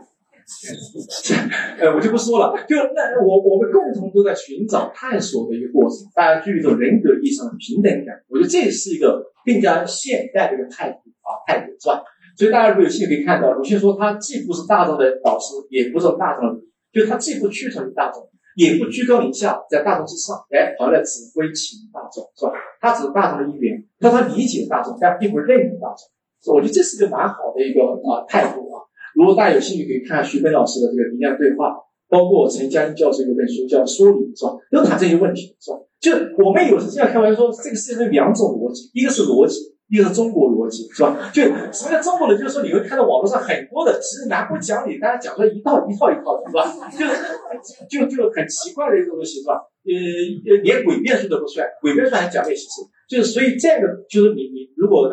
[1.83, 2.55] 呃，我就不说了。
[2.69, 8.15] 就那我我们共同都在寻找探索的一个过程，大家具有一种人格意义上的平等感。
[8.29, 12.03] 我觉得这是一个更加现代的一个态度啊，态度是吧？
[12.39, 16.61] 所以大家如果有兴趣可以看到，鲁迅说他既不是大众的导师，也不是大众的，
[16.93, 18.23] 就他既不屈从于大众，
[18.55, 22.53] 也不居高临下，在大众之上，哎，好来指挥启蒙大众，是吧？
[22.81, 26.07] 他只是大众的一员，但他理解大众，但并不认同大众。
[26.55, 28.79] 我觉得这是一个蛮好的一个啊态度啊。
[29.17, 31.75] 如果大家有兴趣，可以看徐奔老师的这个名言对话，
[32.09, 34.53] 包括陈嘉映教授有本书叫《说理》，是吧？
[34.71, 35.79] 都谈这些问题，是吧？
[35.99, 36.12] 就
[36.45, 39.75] 我们有时经常开玩笑说，这个世界有两种逻辑，一个是逻辑。
[39.89, 41.31] 一个是中国逻辑，是吧？
[41.33, 42.43] 就什么叫中国逻辑？
[42.43, 46.91] 就是说你会看到网络上很多的，其实南不讲理，大家讲出来一套一套一套的，是吧？
[46.91, 49.62] 就就就很奇怪的一个东西，是吧？
[49.87, 55.07] 呃，连诡辩术都不算，诡辩术还讲那些事，就是所以这个就是你你如果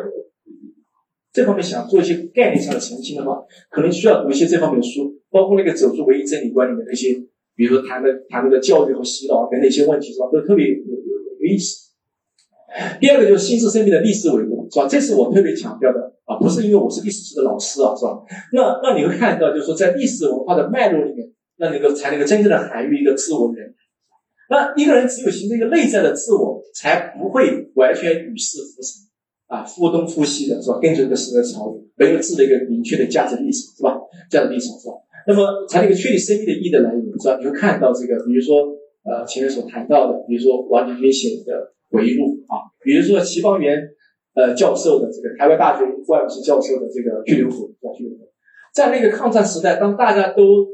[1.34, 7.12] 这方面想做一些概念上的澄清的话，可能需要读一些这方面的书，包括那个《走出唯一真理观》里面的一些，
[7.56, 10.28] 比如说谈的谈那个教育和洗脑等等一些问题，是吧？
[10.32, 10.94] 都特别有有
[11.40, 11.90] 有意思。
[13.00, 14.86] 第二个就是心智生命的历史维度，是吧？
[14.88, 18.22] 这是我特别强调的啊，不是因为我是历史系的老师啊，是吧？
[18.52, 21.28] 那那你会看到，就是说在历史文化的脉络里面，
[21.58, 23.74] 那那个才能够真正的涵育一个自我人。
[24.50, 29.03] 那一个人只有形成一个内在的自我，才不会完全与世浮沉
[29.46, 30.78] 啊，忽东忽西的是吧？
[30.80, 33.96] 跟随着时代潮流，没有自己的一个明确的价值立场，是吧？
[34.30, 34.94] 价值立场是吧？
[35.26, 37.38] 那么才能够确立生命的意义的来源，是吧？
[37.40, 38.74] 你会看到这个，比如说
[39.04, 41.72] 呃前面所谈到的，比如说王鼎钧写的。
[41.90, 43.78] 回忆录啊，比如说齐方圆
[44.34, 48.24] 呃教授的这个台湾大学外文系教授的这个《巨流河》叫《巨流河》，
[48.74, 50.66] 在那个抗战时代，当大家都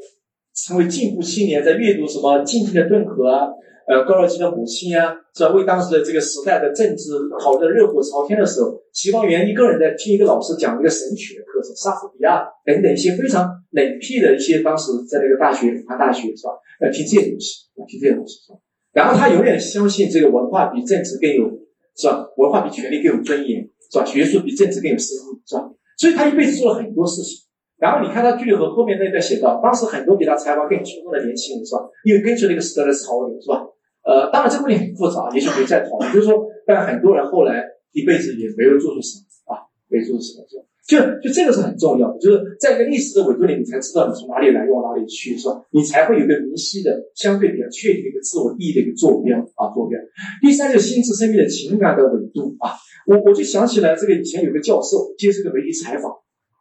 [0.54, 3.52] 成为进步青年，在阅读什么《静静的顿河》啊，
[3.90, 5.50] 呃高尔基的母亲啊，是吧？
[5.50, 7.10] 为当时的这个时代的政治
[7.42, 16.52] 讨论热火朝天的时候，齐方圆一个人在听一个老师讲一个神曲的课程，莎士比亚等等一些非常冷僻的一些当时在那个大学武汉大学是吧？
[16.80, 18.58] 呃，听这些东西，听这些东西是吧？
[18.92, 21.50] 然后他永远相信这个文化比政治更有，
[21.96, 22.30] 是吧？
[22.36, 24.04] 文化比权力更有尊严，是吧？
[24.04, 25.68] 学术比政治更有生命，是吧？
[25.98, 27.42] 所以他一辈子做了很多事情。
[27.76, 31.80] 然后你看他剧和后面那段写到，当时很多比他才华更出众的年轻人，是吧？
[32.04, 33.64] 因为跟随那个时代的潮流，是吧？
[34.10, 36.12] 呃，当然这个问题很复杂，也许可以再讨论。
[36.12, 40.42] 就是说，但很多人后来一辈子也没有做出什么啊，没做出什么。
[40.90, 45.62] 就就这个是很重要的，就是在一个历史的维度里，你才知道你从哪里来，往哪里去，是吧？
[45.70, 49.96] 你才会有个明晰的、相对比较确定的一个自我意义的一个坐标啊，坐标。
[50.42, 52.74] 第三就是心智生命的情感的维度啊，
[53.06, 56.10] 我我就想起来，这个以前有个教授接受个媒体采访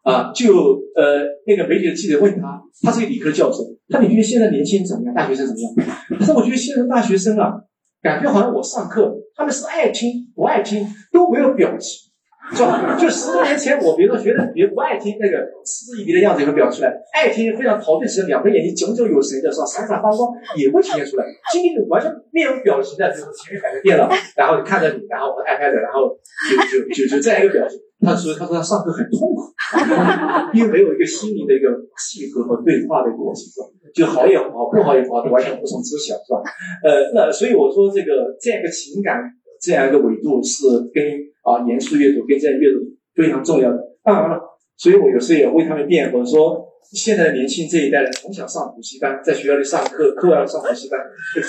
[0.03, 0.53] 啊，就
[0.93, 5.13] 呃那个媒体的记者问他，他是一个理科教授，那你觉得现在年轻人怎么样？
[5.13, 5.97] 大学生怎么样？
[6.19, 7.53] 可是我觉得现在大学生啊，
[8.01, 12.08] 感觉好像我上课，他们是爱听不爱听都没有表情。
[12.51, 12.97] 是吧？
[12.99, 19.65] 就十多年前，我比如说学生，比如不爱听那个嗤之以鼻的样子也会表出来，爱听非常陶醉时，两个眼睛炯炯有神的是吧？
[19.65, 21.25] 闪闪发光也会体现出来。
[21.51, 26.09] 今天完全面无表情的，就是前面摆个电脑，然后看着你，然后 iPad，然后
[26.49, 27.77] 就就就就这样一个表情。
[28.01, 29.53] 他说他说他上课很痛苦，
[30.53, 31.69] 因为没有一个心灵的一个
[32.01, 33.67] 契合和对话的过程，是吧？
[33.93, 36.41] 就好也好，不好也好，完全无从知晓，是吧？
[36.83, 39.19] 呃，那所以我说这个这样一个情感
[39.61, 41.29] 这样一个维度是跟。
[41.49, 42.79] 啊，严肃阅读跟这样阅读
[43.15, 43.77] 非常重要的。
[44.03, 44.39] 当然了，
[44.77, 50.99] 所以我有时候也为他们辩护，说现在的年轻这一代人从小上补习班，在学校里上课，课外上补习班，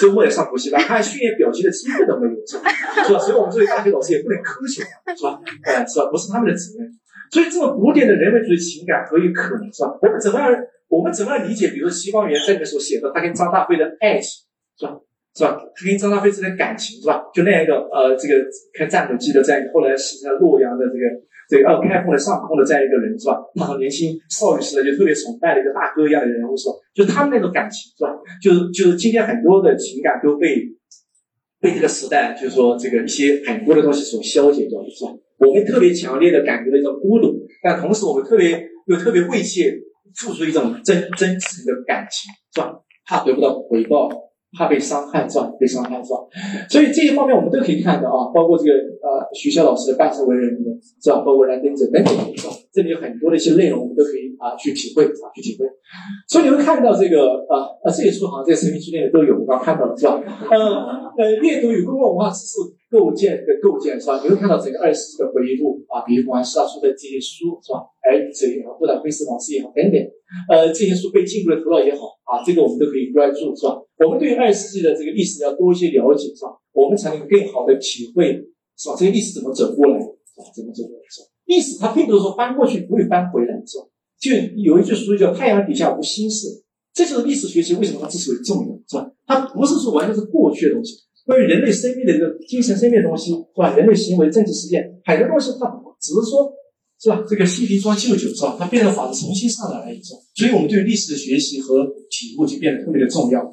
[0.01, 3.19] 周末也上补习班，他训练表情的机会都没有，是吧？
[3.19, 4.83] 所以，我们作为大学老师也不能苛求，
[5.17, 5.41] 是吧？
[5.65, 6.11] 哎，是吧？
[6.11, 6.89] 不是他们的责任。
[7.31, 9.99] 所以，这么古典的人文主义情感何以可能，是吧？
[10.03, 10.51] 我们怎么样？
[10.89, 11.69] 我们怎么样理解？
[11.69, 14.45] 比如说，西方园这里面所写的，他跟张大辉的爱情，
[14.77, 14.99] 是吧？
[15.35, 15.57] 是吧？
[15.74, 17.22] 他跟张大飞之间的感情是吧？
[17.33, 18.35] 就那样一个呃，这个
[18.76, 21.05] 开战斗机的这样，后来死在洛阳的这个
[21.49, 23.39] 这个呃开封的上空的这样一个人是吧？
[23.55, 26.74] 他从年轻少女时代就特别崇拜的一个大哥一样的人物是吧？
[26.95, 28.11] 就他们那种感情是吧？
[28.43, 30.66] 就是就是今天很多的情感都被
[31.61, 35.12] 被这个时代就是说这个一些很多的东西所消解掉，是吧？
[35.39, 39.78] 我们特别强烈的感觉到一种孤独，但同时我们特别又特别畏切
[40.16, 42.74] 付出一种真真诚的感情，是吧？
[43.07, 44.09] 怕得不到回报。
[44.57, 45.51] 怕被伤害是吧？
[45.59, 46.19] 被伤害是吧？
[46.69, 50.51] 所以这些方面我们都可以看到啊，包括这个呃学校老师的半生为人
[51.01, 51.19] 是吧？
[51.25, 52.55] 包括蓝灯者等等是吧？
[52.73, 55.67] 这里有很多的一些内容，我们都可以啊去体会啊去体会。
[56.29, 60.21] 所以你会看到这个啊啊这些书好像在神秘书店里都有，我刚看到了是吧？
[60.51, 60.59] 呃
[61.19, 62.59] 呃，阅读与公共文化知识
[62.91, 64.20] 构建的构建是吧？
[64.22, 67.86] 你会看到整个二十世纪的回忆录啊，比如王师大叔的这些书是吧？
[68.03, 69.97] 哎，这也好，或者菲斯往事也好等等，
[70.51, 73.78] 呃，这些书被进入的头脑也好啊，这个我们都可以关注是吧？
[74.05, 76.59] 我们对于二十世纪的这个历史要多一些了解，是吧？
[76.72, 78.34] 我们才能更好的体会，
[78.76, 78.97] 是吧？
[78.99, 80.07] 这个历史怎么走过来，是
[80.43, 80.51] 吧？
[80.51, 81.28] 怎么走过来，是吧？
[81.47, 83.86] 历史它并不是说翻过去不会翻回来，是吧？
[84.18, 86.47] 就有一句俗语叫“太阳底下无新事”，
[86.93, 89.11] 这就是历史学习为什么它之所以重要，是吧？
[89.26, 90.97] 它不是说完全是过去的东西，
[91.27, 93.77] 关于人类生命的这个精神生命的东西，是吧？
[93.77, 95.66] 人类行为、政治事件，很多东西它
[96.01, 96.53] 只是说，
[96.99, 97.25] 是吧？
[97.29, 98.57] 这个新瓶装旧酒，是吧？
[98.59, 100.21] 它变成法子重新上来了已，是吧？
[100.35, 103.53] 所以我们对历史的学习和体悟就变得特别的重要。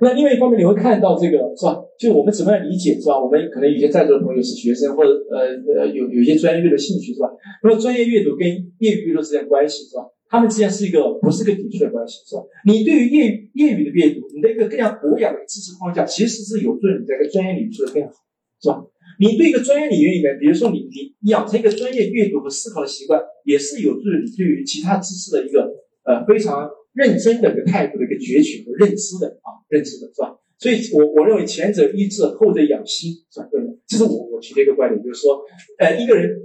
[0.00, 1.78] 那另外一方面，你会看到这个是吧？
[1.98, 3.22] 就我们怎么样理解是吧？
[3.22, 7.28] 我们可能有些在座的朋友是学生，或者呃呃有有些专业的兴趣是吧？
[7.62, 8.48] 那么专业阅读跟
[8.80, 10.02] 业余阅读之间关系是吧？
[10.28, 12.42] 他们之间是一个不是个抵触的关系是吧？
[12.64, 18.12] 你对于业业余的阅读，你的一个更加博雅的知识框架，其实是有助于你在一个专业领域做的更好，
[18.60, 18.84] 是吧？
[19.18, 20.88] 你对一个专业领域里面，比如说你
[21.22, 25.70] 你养成一个专业阅读和思考的习惯，也是有助于你对于其他知识的一个
[26.04, 26.68] 呃非常。
[26.96, 30.34] 认真的一个态度的一个攫取和认知的啊，认知的是吧？
[30.56, 33.46] 所以，我我认为前者医治，后者养心，是吧？
[33.52, 35.44] 对的，这是我我提的一个观点，就是说，
[35.76, 36.40] 呃，一个人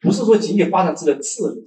[0.00, 1.62] 不是说仅仅发展自己的智力，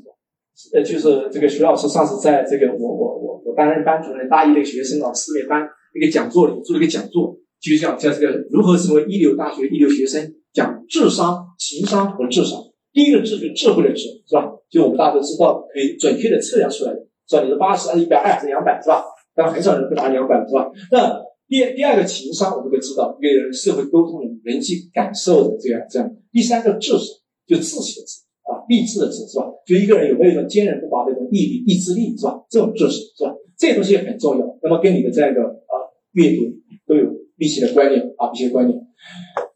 [0.74, 12.60] 呃，就是这个徐老师上次在这个我我我我担任班主任，大一的学生啊，四面班一个讲座里做了一个讲座，就讲讲这个如何成为一流大学一流学生，讲智商、情商和智商。
[12.94, 14.50] 第一个智是智慧的智，是吧？
[14.70, 17.00] 就我们大家都知道，可以准确的测量出来的。
[17.28, 17.44] 是吧？
[17.44, 19.04] 你是八十还是一百二还是两百，是吧？
[19.36, 20.70] 但很少人会拿两百，是吧？
[20.92, 26.10] 那第第二个情商，我们都知道，一个社会沟通人际感受的这样这样。
[26.32, 27.02] 第三个智商，
[27.46, 29.46] 就志气的志啊，励志的志，是吧？
[29.66, 32.40] 就一个人有没有一种坚韧不拔的一种毅力、意志力，是吧？
[32.50, 33.36] 这种志是吧？
[33.58, 34.46] 这些东西很重要。
[34.62, 35.74] 那么跟你的这样一个啊
[36.14, 36.44] 阅读
[36.88, 38.80] 都有密切的关联啊，一些关联。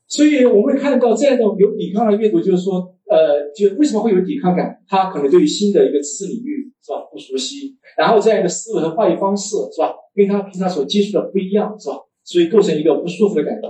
[0.08, 4.82] 所以我们会看到这样一种有抵抗的阅读，就是说，呃，就为什么会有抵抗感？
[4.88, 6.68] 他可能对于新的一个知识领域。
[6.82, 7.02] 是吧？
[7.12, 9.94] 不熟悉，然后这样一个思维和话语方式，是吧？
[10.16, 11.98] 跟他平常所接触的不一样，是吧？
[12.24, 13.68] 所以构成一个不舒服的感觉。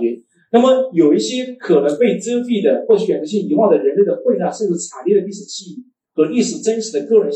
[0.52, 7.30] 那么有一些可能被遮蔽的或选择性遗忘的人类的混乱，甚至惨烈的历史记忆和历史真实的个人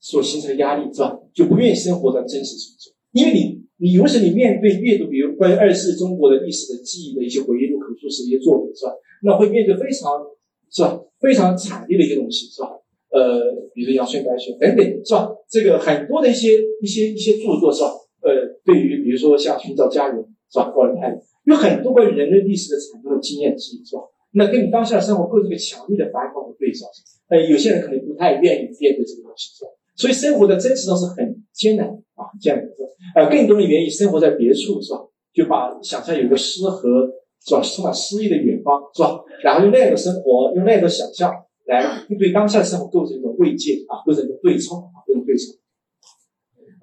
[0.00, 1.18] 所形成的压力，是吧？
[1.34, 8.92] 就不愿意生活在真实中，因为你，你有时你面对阅读，比如关于二次中国的历史的记忆的一些回忆录、口述史一些作品，是吧？
[9.24, 10.22] 那会面对非常，
[10.70, 11.00] 是吧？
[11.20, 12.68] 非常惨烈的一些东西，是吧？
[13.10, 13.40] 呃，
[13.74, 15.28] 比如杨轩、白雪等等，是吧？
[15.50, 16.50] 这个很多的一些
[16.80, 17.90] 一些一些著作，是吧？
[18.22, 18.30] 呃，
[18.64, 20.24] 对于比如说像寻找家人，
[20.54, 20.70] 是吧？
[20.70, 24.02] 高尔泰有很多关于人类历史的惨痛的经验记忆，是吧？
[24.30, 26.86] 那跟你当下的生活构成一个强烈的反抗和对照。
[27.28, 29.70] 呃，有些人可能不太愿意面对这个东西，是吧？
[29.96, 32.74] 所以生活在真实中是很艰难啊，艰难的。
[33.16, 35.00] 呃，更多人愿意生活在别处，是吧？
[35.34, 37.10] 就把想象有一个诗和
[37.44, 39.20] 是吧，充满诗意的远方，是吧？
[39.42, 41.32] 然后用那样的生活，用那样的想象。
[41.66, 41.82] 来
[42.18, 45.56] 对当下的生活构成一种慰藉啊，构成一种对冲啊，这种对冲。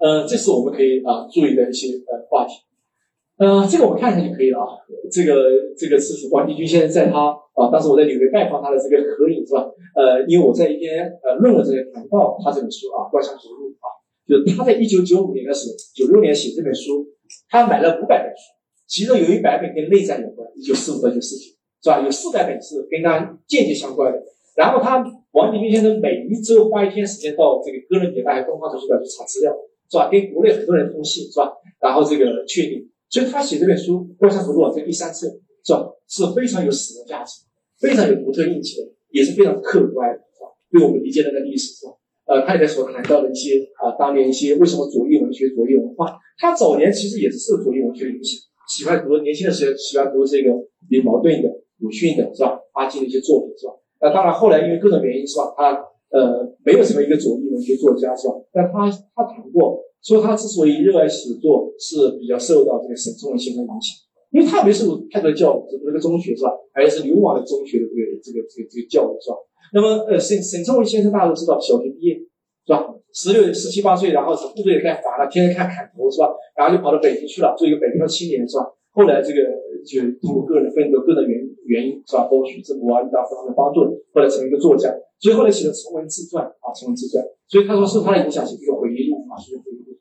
[0.00, 2.54] 呃，这是我们可以啊注意的一些呃话题。
[3.42, 4.78] 呃，这个我看一下就可以了啊。
[5.10, 5.34] 这个
[5.76, 9.66] 这个是王立军先生在他啊，当时我在纽约拜访他的这个合影是吧？
[9.98, 13.90] 呃，因为我在一篇呃论文这里谈到他这本书啊，《观想读录》啊，
[14.22, 17.04] 就是他在一九九五年的时候，九六年写这本书，
[17.50, 18.54] 他买了五百本书，
[18.86, 21.50] 其中有一百本跟内战有关，一九四五到一九四九
[21.82, 21.98] 是吧？
[21.98, 23.18] 有四百本是跟他
[23.48, 24.22] 间接相关的。
[24.54, 29.50] 然后他王立军先生每一周花一天时间到这个哥伦比亚大学东方图书馆去查资料，
[29.90, 30.08] 是吧？
[30.08, 31.50] 跟国内很多人通信，是吧？
[31.82, 35.28] 然后这个确定，所以他写这本书《观山图录》这第三次，
[35.62, 35.84] 是吧？
[36.08, 37.44] 是非常有史的价值，
[37.78, 40.48] 非常有独特印记的，也是非常客观，是吧？
[40.72, 41.92] 对我们理解那个历史，是吧？
[42.24, 50.48] 呃，他也在所谈到的一些啊，当年一些为什么左翼文学、左翼文化，他早年其实也是受左翼文学的影响，喜欢读年轻的时候喜欢读这个
[50.88, 51.50] 有矛盾的、
[51.80, 52.58] 鲁迅的，是吧？
[52.72, 53.74] 阿金的一些作品，是吧？
[54.00, 55.52] 那当然，后来因为各种原因，是吧？
[55.54, 55.84] 他
[56.16, 58.34] 呃没有什么一个左翼文学作家，是吧？
[58.52, 64.00] 但他他谈过，说他之所以热爱写作，是比较受到这个沈从文先生影响，
[64.32, 66.50] 因为他没受太多教育，这个中学，是吧？
[66.72, 69.36] 还是流亡的中学的这个这个这个这个教育，是吧？
[69.74, 72.14] 那么呃沈沈从文先生大家都知道，小学毕业
[72.66, 72.88] 是吧？
[73.12, 76.32] 十六十七八岁，然后是部队也干烦了，天天看砍头是吧？
[76.56, 78.64] 然后就跑到北京去了，做一个北漂青年是吧？
[78.92, 79.40] 后来这个
[79.84, 83.80] 就通过个人奋斗、个人原因原因是吧，包括徐志摩啊、郁达夫他们的帮助，
[84.12, 89.96] 后来成为一个作家，所以后来写了《成文自传》啊，《成文自传》，所以他说受他的影响是一个回忆录啊，是回忆录。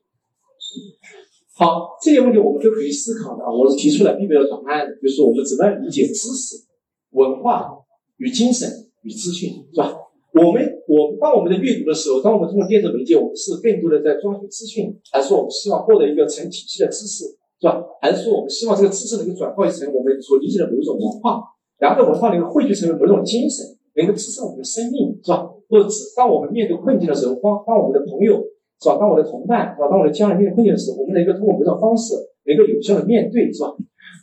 [1.54, 6.66] 好，这些问题我们都可以思考的啊，我是提出来并没有答案的，就是我们怎么样理解知识、
[7.12, 7.70] 文化
[8.18, 8.68] 与精神
[9.04, 9.94] 与资讯，是吧？
[10.34, 17.26] 我们我当我们的阅读的时候，当我们通过电子媒介，我们是更多的在抓取资讯，还是说我们希望获得一个成体系的知识？
[17.62, 17.78] 是吧？
[18.02, 21.44] 还是说我们希望这个知识能够转化成我们所理解的某一种文化，
[21.78, 23.64] 然后文化能够汇聚成为某种精神，
[23.96, 25.46] 能够支撑我们的生命，是吧？
[25.70, 25.86] 或者
[26.18, 28.42] 当我们面对困境的时候，当当我们的朋友，
[28.82, 28.98] 是吧？
[28.98, 29.88] 当我的同伴，是吧？
[29.88, 32.16] 当我的家人面对困境的时候，我们能够通过某种方式，
[32.50, 33.78] 能够有效的面对，是吧？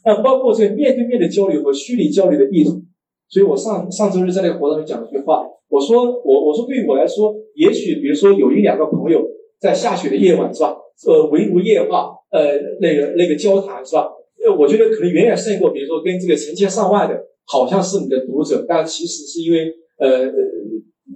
[0.04, 2.82] 那，包括这个面对面的交流和虚拟交流的意图。
[3.30, 9.22] 所以我上上周日在那个活动里讲了一句话，我说我我说对于我来说，也许比如说有一两个朋友
[9.60, 10.76] 在下雪的夜晚，是吧？
[11.06, 12.14] 呃，围炉夜话。
[12.30, 14.06] 呃，那个那个交谈是吧？
[14.44, 20.30] 呃，我觉得可能远远胜过，比如说跟这个成千上万的，好像是你的读者，但其实是因为呃，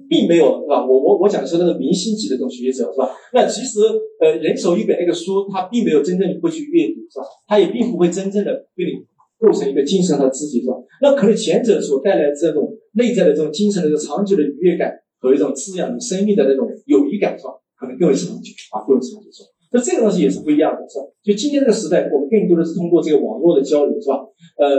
[0.08, 0.86] 并没有是吧？
[0.86, 3.10] 我我我讲的是那个明星级的这种学者是吧？
[3.34, 3.80] 那其实
[4.20, 7.26] 呃，人手一本那个书，他并没有真正会去阅读是吧？
[7.46, 8.92] 他也并不会真正的对你
[9.38, 10.74] 构成一个精神的自己是吧？
[11.02, 14.90] 那可能前者所带来这种内在的这种精神的这个长久的愉悦感
[15.20, 17.52] 和一种滋养你生命的那种友谊感是吧？
[17.82, 19.50] 可能更为长久啊，更为长久是吧？
[19.74, 21.04] 那这个东西也是不一样的，是吧？
[21.18, 24.22] 就今天这个时代，我们更多的是通过这个网络的交流，是吧？
[24.62, 24.70] 呃，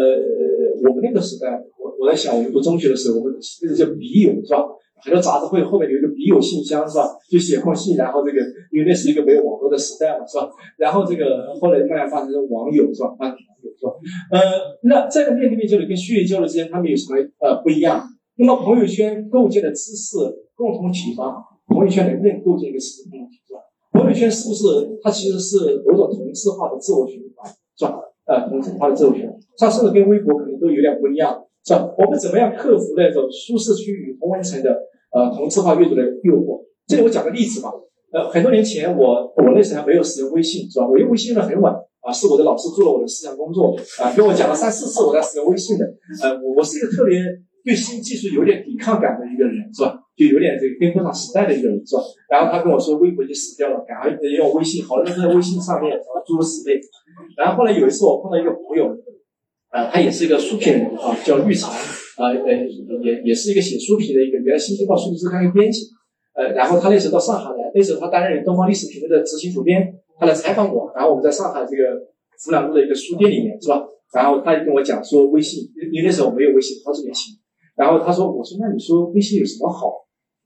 [0.87, 4.63] 我们那个时代，我我在想，我们读中学的时候，我们那个叫笔友，是吧？
[5.03, 7.09] 很多杂志会后面有一个笔友信箱，是吧？
[7.29, 8.39] 就写封信，然后这个，
[8.71, 10.47] 因为那是一个没有网络的时代嘛，是吧？
[10.77, 13.09] 然后这个后来慢慢发展成网友，是吧？
[13.19, 13.91] 发展网友，是吧？
[14.31, 14.39] 呃，
[14.83, 18.07] 那这个面对面交流跟虚拟交流之间，他们有什么呃不一样？
[18.37, 20.15] 那么朋友圈构建的知识
[20.55, 21.35] 共同启发？
[21.67, 23.59] 朋友圈能不能构建一个知识共同体，是吧？
[23.93, 24.63] 朋友圈是不是
[25.01, 27.99] 它其实是某种同质化的自我循环，是吧？
[28.25, 31.87] 呃，同质化的自我循环，它甚至跟微博可能都有点不一样，是吧？
[31.97, 34.71] 我们怎么样克服那种舒适区与同温层的
[35.11, 36.63] 呃同质化阅读的诱惑？
[36.87, 37.71] 这里我讲个例子吧。
[38.13, 40.87] 呃，很多年前我我那时候还没有使用微信，是吧？
[40.87, 45.85] 我用微信用的很晚啊，是我的老师做了我的思想工作啊，跟我讲了三四次我在使用微信的。
[46.21, 47.17] 呃，我我是一个特别
[47.65, 49.97] 对新技术有点抵抗感的一个人，是吧？
[50.15, 52.03] 就有点这个跟不上时代的一个人是吧？
[52.29, 56.79] 然后他跟我说微博已经死掉了，赶快用微信，好多人在微信上面然后诸如此类。
[57.37, 58.95] 然后后来有一次我碰到一个朋友，
[59.71, 62.53] 呃，他也是一个书评人啊，叫绿茶，啊呃
[63.01, 65.89] 也也是一个写书评的一个原来新京报数据周刊的编辑，
[66.35, 72.05] 呃，然后他那时候到上海来，那时候他担任东方历史评论的执行主编，他来采访我，然后我们在上海这个
[72.45, 73.83] 湖南路的一个书店里面是吧？
[74.13, 77.33] 然后他就跟我讲说微信，因为那时候没有微信，好几年前。
[77.75, 80.02] 然后他说，我说那你说微信有什么好？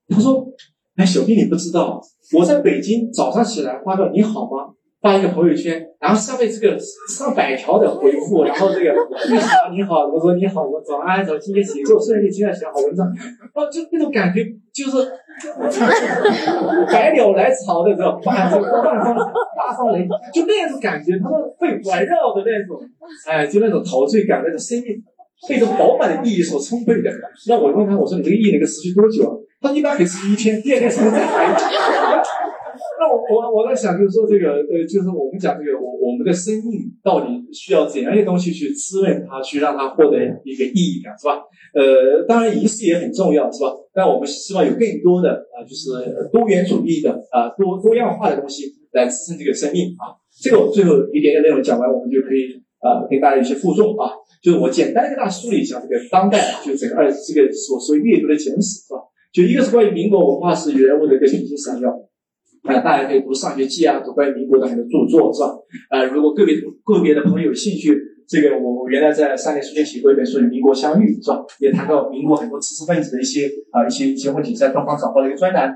[0.10, 0.48] 他说
[0.96, 2.02] ：“哎，小弟，你不知道，
[2.38, 4.74] 我在北京早上起来发个你好吗？
[5.00, 6.76] 发一个朋友圈，然后上面这个
[7.08, 8.96] 上百条的回复，然后这个
[9.30, 13.06] 你好你好，我说你好，我早安，早今天写作顺利，今天写好文章，
[13.54, 14.44] 哦，就那种感觉，
[14.74, 15.08] 就是
[16.92, 19.16] 百鸟来朝的这种，万万方
[19.56, 22.82] 大方雷，就那种感觉，他说被环绕的那种，
[23.28, 24.98] 哎，就那种陶醉感，那种生命
[25.48, 27.12] 被这种饱满的意义所充沛的。
[27.48, 31.58] 那我问他，我说你这个意义能够持续多久啊？”他一般可以吃一天，第二天是不是再来？
[33.00, 41.42] 那我我我在想，就是说这个呃，就是我们讲这个，我我们的生命到底需要怎样一些东西去滋润它，去让它获得一个意义感，是吧？
[41.74, 43.74] 呃，当然仪式也很重要，是吧？
[43.94, 50.14] 但我们希望有更多的啊，就是多元主义的啊，多多样化的东西来支撑这个生命啊。
[50.40, 59.02] 这个我最后一点点内容讲完，我们就可以啊，给大家一些附送啊，就是我简单的跟大家梳理一下这个当代，就整个二这个所说阅读的简史，是吧？
[59.38, 61.92] 就一个是关于民国文化史人物的一个信息闪耀，
[62.64, 65.54] 啊，大家可以读《上学记》啊，读关于民国的很多著作，是吧？
[65.92, 67.96] 呃，如果个别个别的朋友有兴趣，
[68.28, 71.46] 这个我我原来在三联书店写过一本书《与民国相遇》，是吧？
[71.60, 75.72] 也谈到民国很多知识分子的一些啊一些一些问题，在东方早报的一个专栏。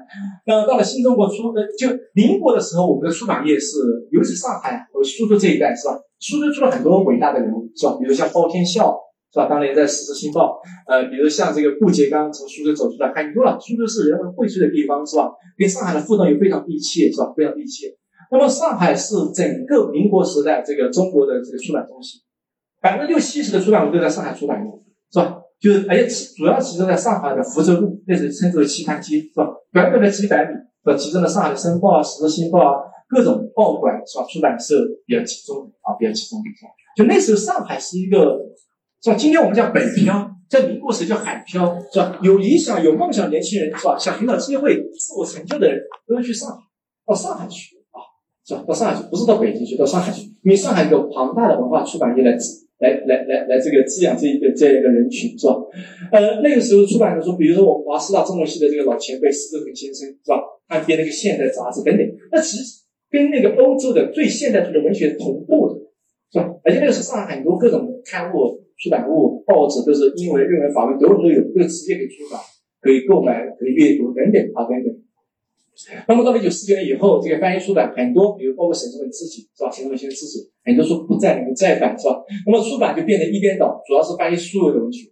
[0.47, 1.86] 那到了新中国初，呃，就
[2.16, 3.78] 民国的时候，我们的出版业是，
[4.09, 6.01] 尤其上海和苏州这一带，是吧？
[6.18, 7.95] 苏州出了很多伟大的人物，是吧？
[8.01, 8.97] 比如像包天笑。
[9.32, 9.48] 是吧？
[9.48, 10.60] 当年在《时事新报》，
[10.92, 13.58] 呃，比如像这个顾颉刚从苏州走出来，很多了。
[13.62, 15.32] 苏州是人文荟萃的地方，是吧？
[15.58, 17.32] 跟上海的互动也非常密切，是吧？
[17.32, 17.88] 非常密切。
[18.30, 22.20] 那么上海是整个民国时代这个中国的这个出版中心，
[22.82, 24.68] 百分之六七十的出版物都在上海出版的，
[25.12, 25.40] 是吧？
[25.62, 29.48] 就是而且主要集中在上海的福州路，那时候称之为期刊街，是吧？
[29.72, 30.52] 短短的几百米，
[30.84, 30.94] 是吧？
[30.98, 34.26] 集中了上海的《申报》啊、《时事新报》啊，各种报馆是吧？
[34.28, 34.76] 出版社
[35.06, 36.72] 比较集中啊，比较集中，是吧？
[36.98, 38.38] 就那时候上海是一个。
[39.02, 39.16] 是吧？
[39.16, 42.20] 今天我们叫北漂，在民国时叫海漂，是吧？
[42.22, 43.97] 有理想、有梦想年轻人，是吧？
[43.97, 46.58] 想寻找机会、自我成就的人，都要去上海，
[47.06, 47.97] 到上海去啊，
[48.45, 48.64] 是吧？
[48.68, 52.32] 到上海去，不是到北京去，到上海去，因为上海有庞大的文化出版业来
[52.80, 55.56] 来来来来这个滋养这一个这样一个人群，是吧？
[56.12, 60.38] 呃，那个时候出版的书，比如说我们华师大中文系的这个老前辈施志恒先生，是吧？
[60.68, 65.76] 他编那个现代杂志等等，那其实跟那个欧洲的最现代主义文学同步的，
[66.32, 66.54] 是吧？
[66.64, 72.42] 而且那个时候上海很多各种刊物、出版物、报纸都是英文、日文、法文、德文都有，都直接可以出版、
[72.82, 74.90] 可以购买、可以阅读等等啊等等。
[76.08, 79.70] 那么到了一九四九年以后，这个翻译出版很多，比如包括沈从文自己是吧？
[79.72, 82.22] 沈从文先生自己很多书不再能够再版是吧？
[82.46, 85.10] 那么出版就变成一边倒，主要是翻译书的文学，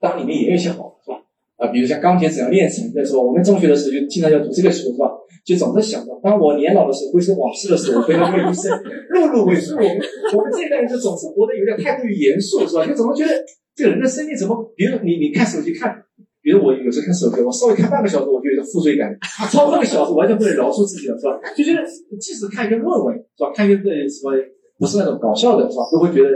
[0.00, 1.22] 当然里面也有一些好的是吧？
[1.56, 5.10] 啊，比如像《钢铁怎样炼成》的时候，我们中学的时候就经常要读这个书是吧？
[5.48, 8.68] 就总是想着，当我年老的时候，回首往事的时候，我非常为一生
[9.16, 10.00] 碌碌为所以我们
[10.36, 12.84] 我们这一代人就总是活得有点太过于严肃是吧？
[12.84, 13.32] 就怎么觉得
[13.74, 14.54] 这个人的生命怎么？
[14.76, 16.04] 比如你你看手机看。
[16.40, 19.10] 比如我有时候看手机，我稍微看半个小时，我就有点负罪感，
[19.52, 21.36] 超过半个小时完全不能饶恕自己了，是吧？
[21.52, 21.84] 就觉得
[22.18, 23.52] 即使看一篇论文，是吧？
[23.52, 24.32] 看一个什么
[24.78, 25.84] 不是那种搞笑的，是吧？
[25.92, 26.30] 都会觉得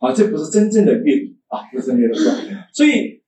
[0.00, 2.34] 啊，这不是真正的阅读啊，不是真正的，是吧？
[2.72, 3.21] 所以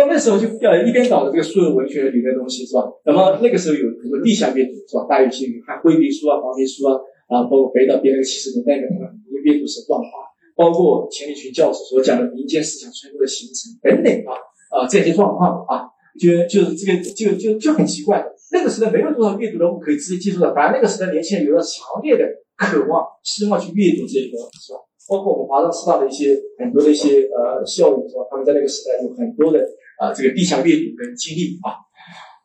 [0.00, 2.88] 到那时候就要一边倒的这个数字文学里面的东西，是吧？
[3.04, 5.04] 那么那个时候有很多地下阅读，是吧？
[5.08, 6.96] 大家有兴趣看灰皮书啊、黄皮书啊，
[7.28, 9.12] 啊，包括北岛编那个七十年代的那个
[9.44, 10.08] 阅读是断化，
[10.56, 14.32] 包括钱理群教授所讲的民间思想冲突的形成等等啊。
[14.70, 15.84] 啊，这些状况啊，
[16.18, 18.24] 就就是这个就就就很奇怪。
[18.52, 22.24] 那个时代没有多少阅读的物可以直接接触到，反而那个时代年轻人有了强烈的
[22.56, 24.78] 渴望，希望去阅读这个，是吧？
[25.10, 28.22] 包括我们华商师大的一些很多的一些呃校友，是吧？
[28.30, 29.58] 他们在那个时代有很多的
[30.00, 31.76] 啊这个地下阅读的经历啊。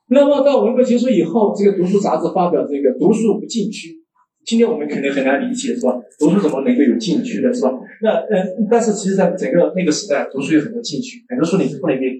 [0.10, 3.90] 那么到文革结束以后，这个读书杂志发表这个“读书不禁区”，
[4.46, 5.98] 今天我们可能很难理解，是吧？
[6.20, 7.74] 读书怎么能够有禁区的，是吧？
[8.04, 12.12] 那嗯，但是其实，在整个那个时代，读书有很多禁区，很多书你是不能阅，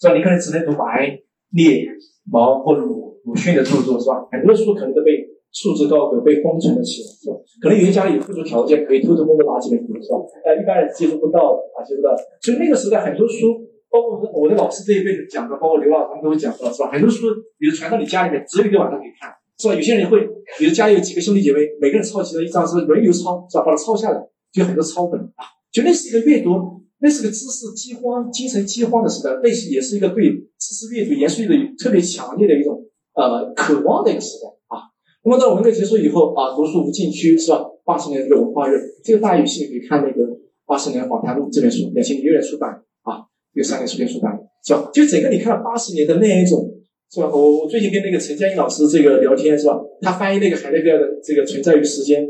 [0.00, 0.14] 是吧？
[0.16, 1.18] 你可能只能读白、
[1.52, 1.84] 列、
[2.32, 4.24] 毛或鲁、鲁迅的著作，是吧？
[4.32, 7.36] 很多书可能都被束之高阁，被封存了起来，是吧？
[7.60, 10.16] 可能有些家里有特殊条件，可以偷偷摸摸拿几本读，是吧？
[10.46, 12.16] 呃，一般人接触不到啊，接触不到。
[12.40, 13.60] 所以那个时代很多书，
[13.94, 16.90] 包括我的老师这一辈子讲的，包括刘老他们都会讲到，是吧？
[16.90, 17.28] 很多书，
[17.58, 19.74] 比如传到你家里面，只有一个晚上可以看，是吧？
[19.76, 20.26] 有些人会，
[20.58, 23.62] 比如家里有几个兄弟姐妹，每个人抄起了一张，是轮流抄，是吧？
[23.64, 24.20] 把它抄下来。
[24.52, 26.50] 就很多抄本啊，就那是一个阅读，
[26.98, 32.80] 那是个知识饥荒、精神饥荒的时代，那是也是一个对知识阅读、严肃阅读特别强烈的一种
[33.14, 34.90] 呃渴望的一个时代啊。
[35.24, 37.64] 那么到文革结束以后啊，读书无禁区是吧？
[37.84, 40.22] 八十年这个文化热，这个大家有兴趣可以看那个
[40.66, 42.80] 《八十年访谈录》这本书，两千零六年出版
[43.54, 44.32] 啊，这个三联书店出版
[44.64, 44.90] 是吧？
[44.92, 46.68] 就整个你看到八十年的那一种
[47.10, 47.28] 是吧？
[47.32, 49.78] 我我最近跟那个陈佳音老师这个聊天是吧？
[50.02, 52.24] 他翻译那个海德格尔的这个《存在于时间》。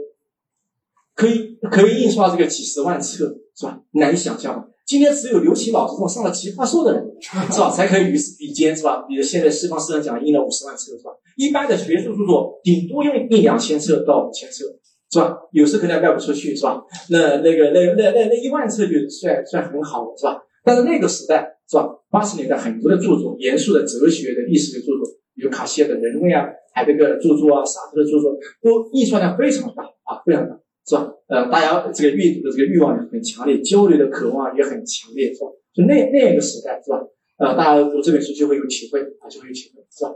[1.16, 3.80] 可以可以印刷这个几十万册，是吧？
[3.92, 4.68] 难以想象。
[4.84, 7.70] 今天只有刘琦老师这种上了奇葩说的人， 是吧？
[7.70, 9.04] 才可以与时比肩，是吧？
[9.08, 11.12] 比如现在西方思想讲印了五十万册，是吧？
[11.36, 14.64] 一般的学术著作顶多用一两千册到五千册，
[15.12, 15.38] 是吧？
[15.52, 16.82] 有时可能卖不出去，是吧？
[17.10, 20.42] 那那个那那那那一万册就算算很好了，是吧？
[20.64, 21.88] 但是那个时代，是吧？
[22.10, 30.58] 八十年代很多的著作，严肃的哲学的、历史的著作，比如卡西尔的人论呀、海德格尔著作啊、萨特的著作，都印刷量非常大啊，非常大。
[30.86, 31.10] 是吧？
[31.28, 35.48] 呃，大家这个阅读的这个欲望也很强烈，交流的渴望也很强烈，是吧？
[35.72, 37.00] 就那那个时代，是吧？
[37.38, 40.12] 呃，大家读这本书就会有体会啊，就会有体会，是吧？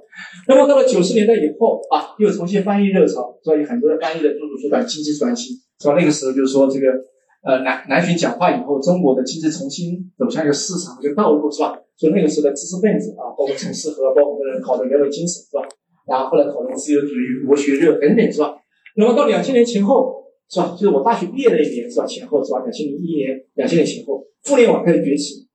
[0.46, 3.57] 那么到了九十年代以后啊，又重新翻译热潮，是吧？
[3.57, 5.96] 有很多的翻译的著作出版，经济转型，是吧？
[5.99, 6.86] 那个时候就是说这个
[7.43, 11.78] 呃南南巡讲话以后，中国的经济重新走向一个市场一个道路，是吧？
[11.97, 15.62] 所以那个时候的知识分子啊，包括陈思和，包括很多人讨论人文精神，是吧？
[16.07, 18.55] 然后后来讨论自由主义、国学热等等，是吧？
[18.97, 20.16] 那么到两千年前后。
[20.51, 20.74] 是吧？
[20.80, 22.07] 就是我大学毕业那一年，是吧？
[22.07, 22.61] 前后是吧？
[22.61, 25.47] 两千零一年、两千年前后，互联网开始崛起，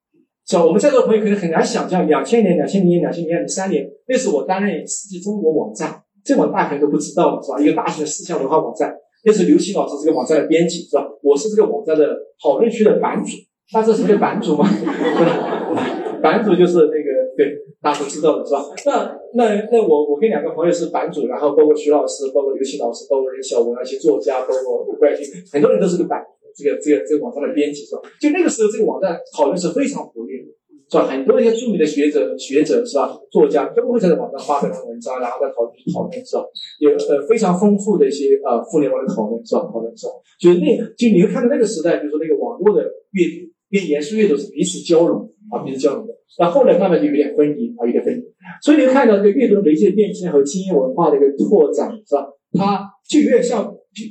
[0.46, 0.64] 是吧？
[0.64, 7.60] 我们在座的朋友可能很难想象，两千年、两千零年、两千零三年，那是我担任世纪中国网站，这我大家都不知道了，是吧？
[7.60, 8.94] 一个大型的思想文化网站，
[9.26, 11.08] 那是刘琦老师这个网站的编辑，是吧？
[11.22, 13.38] 我是这个网站的讨论区的版主，
[13.72, 14.68] 大家知道什么叫版主吗？
[16.22, 17.60] 版主就是那个对。
[17.84, 18.64] 大家都知道的是吧？
[18.86, 26.24] 那那那我我跟两个朋友是版主，然后包括徐老师，包括刘琦老师，包括任小文，那些作家，包括吴冠军，很多人都是个版
[26.56, 28.02] 这个这个这个网站的编辑是吧？
[28.22, 30.48] 就那个时候，这个网站讨论是非常活跃的，
[30.94, 31.08] 是吧？
[31.10, 33.18] 很多一些著名的学者学者是吧？
[33.32, 36.46] 作家都会在网上发表文章，然后再讨论讨论是吧？
[36.78, 39.62] 有呃非常丰富的一些呃互联网的讨论是吧？
[39.74, 40.14] 讨论是吧？
[40.40, 46.14] 就是那就你会看到那个时代，比如说那个网络的阅读跟严肃阅读是彼此交融啊，彼此交融的。
[46.38, 48.22] 那后来慢慢就有点分离啊，有点分离。
[48.62, 52.28] 所以你会看到这个阅读媒介变迁和精英文化的一个拓展，是吧？
[52.54, 53.66] 它就有点像，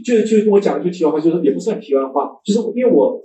[0.04, 3.22] 就就就我讲的句题外话，就是也不算题外话，就是因为我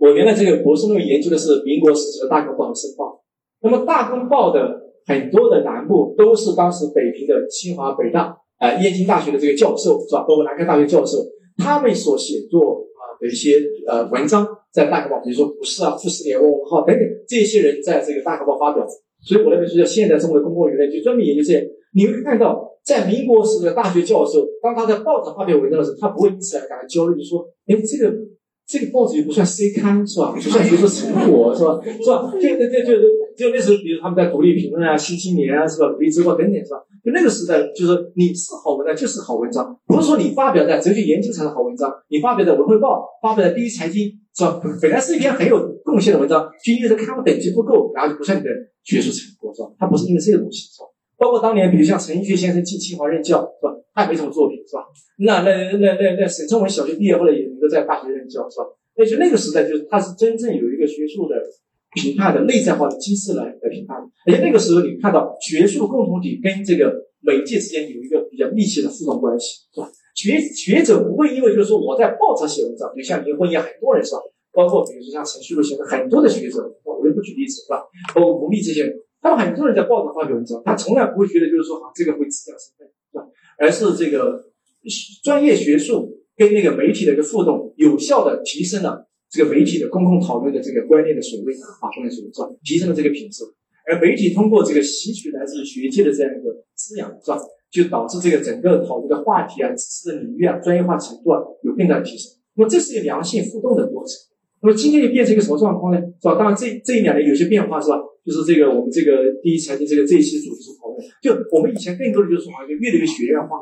[0.00, 3.20] 我原来这个博士论文研究的是民国时期的大公报和申报。
[3.62, 10.24] 那么大公报的很多的栏目都是当时北平的清华、北大啊燕京大学的这个教授是吧？
[10.26, 11.18] 包括南开大学教授，
[11.58, 18.86] 他们所写作啊的一些呃文章，在大公报，比如说《不是啊》《富士联》《文浩》等等，这些人在这个大公报发表。
[19.22, 21.62] 所以我那本书叫《现代中国的公共舆论》，就专门研究这些。
[21.92, 28.16] 你会看到，在民国时的大学教授，当他在报纸发表文章的时候，他不会因此而感到焦虑，就说：“哎，这个。”
[28.70, 30.30] 这个报纸也不算 C 刊是吧？
[30.32, 31.80] 不算学术成果是吧？
[31.82, 32.30] 是吧？
[32.34, 32.92] 就就就就
[33.36, 35.90] 就那时候，比如他们在独立评论啊、新青年啊，是吧？
[35.90, 36.78] 独立之报等等是吧？
[37.02, 44.06] 就那个时代，就是你是好文章就是好文章，不是说你发表在哲学研究才是好文章，你发表在文汇报、发表在第一财经
[44.36, 44.60] 是吧？
[44.80, 48.50] 本来是一篇很有贡献的文章，就因为这刊物等级不够，然后就不算你的
[48.84, 49.68] 学术成果是吧？
[49.78, 50.86] 它不是因为这个东西是吧？
[51.20, 53.76] 包括当年，比如像陈寅恪先生进清华任教是吧？
[53.92, 54.88] 他也没什么作品是吧？
[55.18, 58.64] 那那那那那沈从文小学毕业后来也能够在大学任教是吧？
[58.96, 61.36] 那就那个时代，就是他是真正有一个学术的
[61.92, 64.08] 评判的内在化的机制来来评判的。
[64.26, 66.90] 而且那个时候，你看到学术共同体跟这个
[67.20, 69.92] 媒介之间有一个比较密切的互动关系，是吧？
[70.14, 74.20] 学学者不会因为就是说我在报纸写文章，就像林徽因很多人是吧？
[74.52, 77.84] 包括比如说像陈旭路先生，很多的学者，我就不举例子是吧？
[78.14, 78.88] 包括吴宓这些，
[79.20, 83.26] 他们很多人在报纸发表文章，他从来不会觉得就是说啊这个会质量身份，是吧？
[83.58, 84.46] 而是这个
[85.22, 86.16] 专业学术。
[86.36, 92.48] 跟那个媒体的一个互动，有效的提升了这个媒体的公共讨论的这个观念的水位啊，观念水位是吧？
[92.64, 93.44] 提升了这个品质。
[93.86, 97.38] 而媒体通过这个吸取来自学界的这样一个滋养是吧？
[97.70, 102.32] 就导致这个整个讨论的话题啊、知识的领域啊、专业化程度啊有更大的提升。
[102.54, 104.14] 那么这是一个良性互动的过程。
[104.62, 106.00] 那么今天又变成一个什么状况呢？
[106.00, 106.36] 是吧？
[106.36, 107.98] 当然这这一两年有些变化是吧？
[108.24, 113.56] 就是这个我们这个第一财经这个这一期主题是讨论，就我们以前更多的就是好像越来越学院化、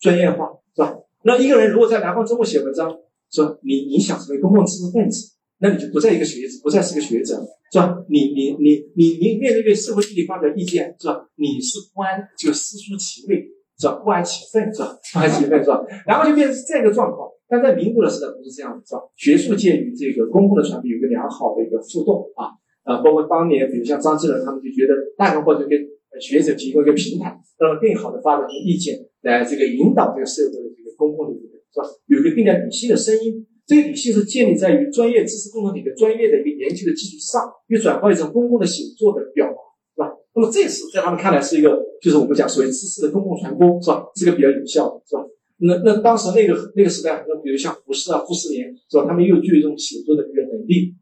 [0.00, 0.94] 专业化是吧？
[1.24, 2.88] 那一个人如果在南方周末写文章，
[3.30, 7.34] 说你你想成为公共知识分子，那你就不再一个学子，不再是个学者，
[7.72, 7.96] 是吧？
[8.08, 11.26] 你你你你你面对对社会议题发表意见，是吧？
[11.36, 13.44] 你是不安，就私书其位，
[13.78, 13.94] 是吧？
[14.04, 14.96] 不安其分，是吧？
[15.12, 15.82] 不安其分，是吧？
[16.06, 17.28] 然后就变成这样一个状况。
[17.48, 19.00] 但在民国的时代不是这样的，是吧？
[19.16, 22.54] 学术界与这个公共的传播有一个良好的一个互动啊，
[22.86, 25.76] 呃，包括当年比如像张志仁他们就觉得大公报就给
[26.18, 30.86] 学者提供一个平台，让更好的发表意见，来这个引导这个社会的这个。
[30.96, 31.84] 公共的这个是吧？
[32.06, 39.60] 有一个更加理性的声音，这个理性是建立在于专业知识共同体的专业的一个研究的基础上，又转化成公共的写作的表达，
[39.92, 40.16] 是吧？
[40.34, 44.06] 那么这是在他们看来是一个，就是我们讲所谓知识的公共传播，是吧？
[44.16, 45.20] 是个比较有效的，是吧？
[45.58, 49.04] 那那当时那个那个时代，那比如像胡适啊、傅斯年，是吧？
[49.06, 50.96] 他们又具有这种写作的一个能力。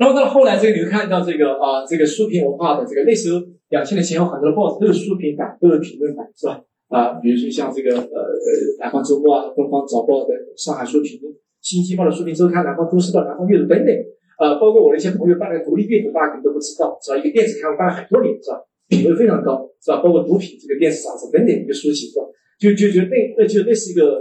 [0.00, 3.38] 然后到了后来，这个你会看到这个啊，这个书评文化的这个那时候
[3.68, 6.64] 两千年前后很多的报纸都有书评版，都有评论版，是吧？
[6.88, 8.48] 啊，比如说像这个呃呃
[8.80, 11.20] 南方周末啊、东方早报的上海书评、
[11.60, 13.94] 新京报的书评周刊、南方都市报、南方阅读等等，
[14.40, 17.18] 呃，包括我的一些朋友办的独立阅读，大家可能都不知道，是吧？
[17.18, 18.56] 一个电子刊物办了很多年，是吧？
[18.88, 20.00] 品位非常高，是吧？
[20.00, 22.24] 包括读品这个电子杂志等等一个书籍，是吧？
[22.56, 24.16] 就就就那那就那是一个，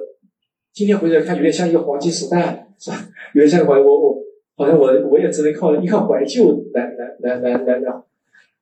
[0.75, 2.99] 今天回来看有点像一个黄金时代，是吧？
[3.33, 4.19] 有点像怀我我
[4.59, 8.03] 好像我我也只能靠依靠怀旧来来来来来来。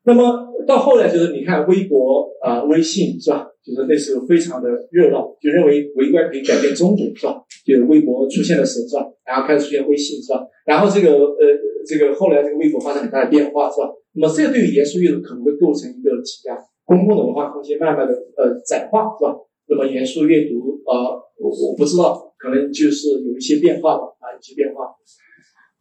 [0.04, 3.48] 那么到后来就是你看微博啊、微信，是吧？
[3.66, 7.42] 就是那时候非常的热闹，就认为围观可以改变中国，是吧？
[7.66, 9.12] 就是微博出现的时候，是吧？
[9.26, 10.46] 然后开始出现微信，是吧？
[10.66, 11.44] 然后这个呃，
[11.86, 13.90] 这个后来这个微博发生很大的变化，是吧？
[14.14, 19.36] 那么这对于严肃阅读可能会构成一个挤压公共的文化空间慢慢的呃窄化，是吧？
[19.68, 24.86] 那么严肃阅读啊，我我不知道，可能就是有一些变化吧，啊，有些变化。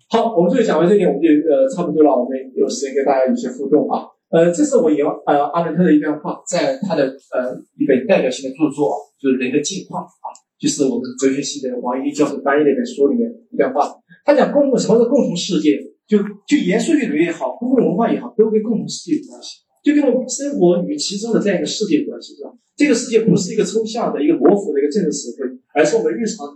[0.09, 4.07] 好，我们最后讲完这点，我们就呃差不多了，我们有时间跟大家有些互动啊。
[4.31, 7.05] 呃，这是我引呃阿伦特的一段话，在他的
[7.35, 10.27] 呃一本代表性的著作，就是《人的进化》啊，
[10.59, 13.91] 就是我们哲学系的王一教授翻译的一本书里面一段话。
[14.25, 15.79] 他讲公共什么是共同世界？
[16.07, 22.51] 就就严肃阅读也好，公共文化也好，都跟共同世界有关系，就跟我们生活与其中的这样一个世界有关系，是吧？
[22.77, 26.47] 这个世界不是一个抽象的一个模糊的一个政治词汇，而是我们日常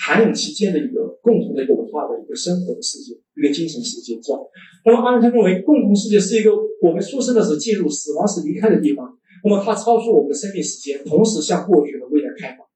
[0.00, 4.38] 寒冷期间的一个共同的一个文化的一个生活的世界，一个精神世界，是吧？
[4.86, 6.50] 那么阿伦特认为，共同世界是一个
[6.82, 9.06] 我们出生的时候进入、死亡时离开的地方。
[9.44, 12.66] 那么它超出我们的生命时间，同时向过去和未来开放。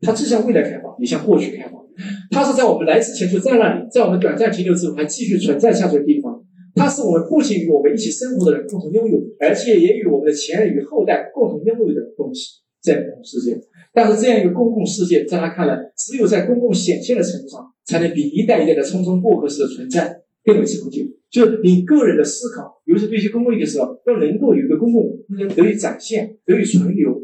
[0.00, 1.84] 它既向未来开放，也向过去开放。
[2.30, 6.40] 它是在我们来之前就在那里，在我们短暂停留之后还继续存在下去的地方。
[6.76, 13.60] 它是我们不仅与我们一起生活的人共同拥有，而且也与我们的前人与后代共同拥有的东西，在共同世界。
[13.92, 20.22] 但是这样一个公共世界，在他看来，只有在公共显现的程度上，才能比一代一代的匆匆过客式的存在。
[20.44, 27.20] 更为长久，就是你个人的思考，尤其对一些公共议题的时候，要能够有一个公共空间得以展现、得以存留，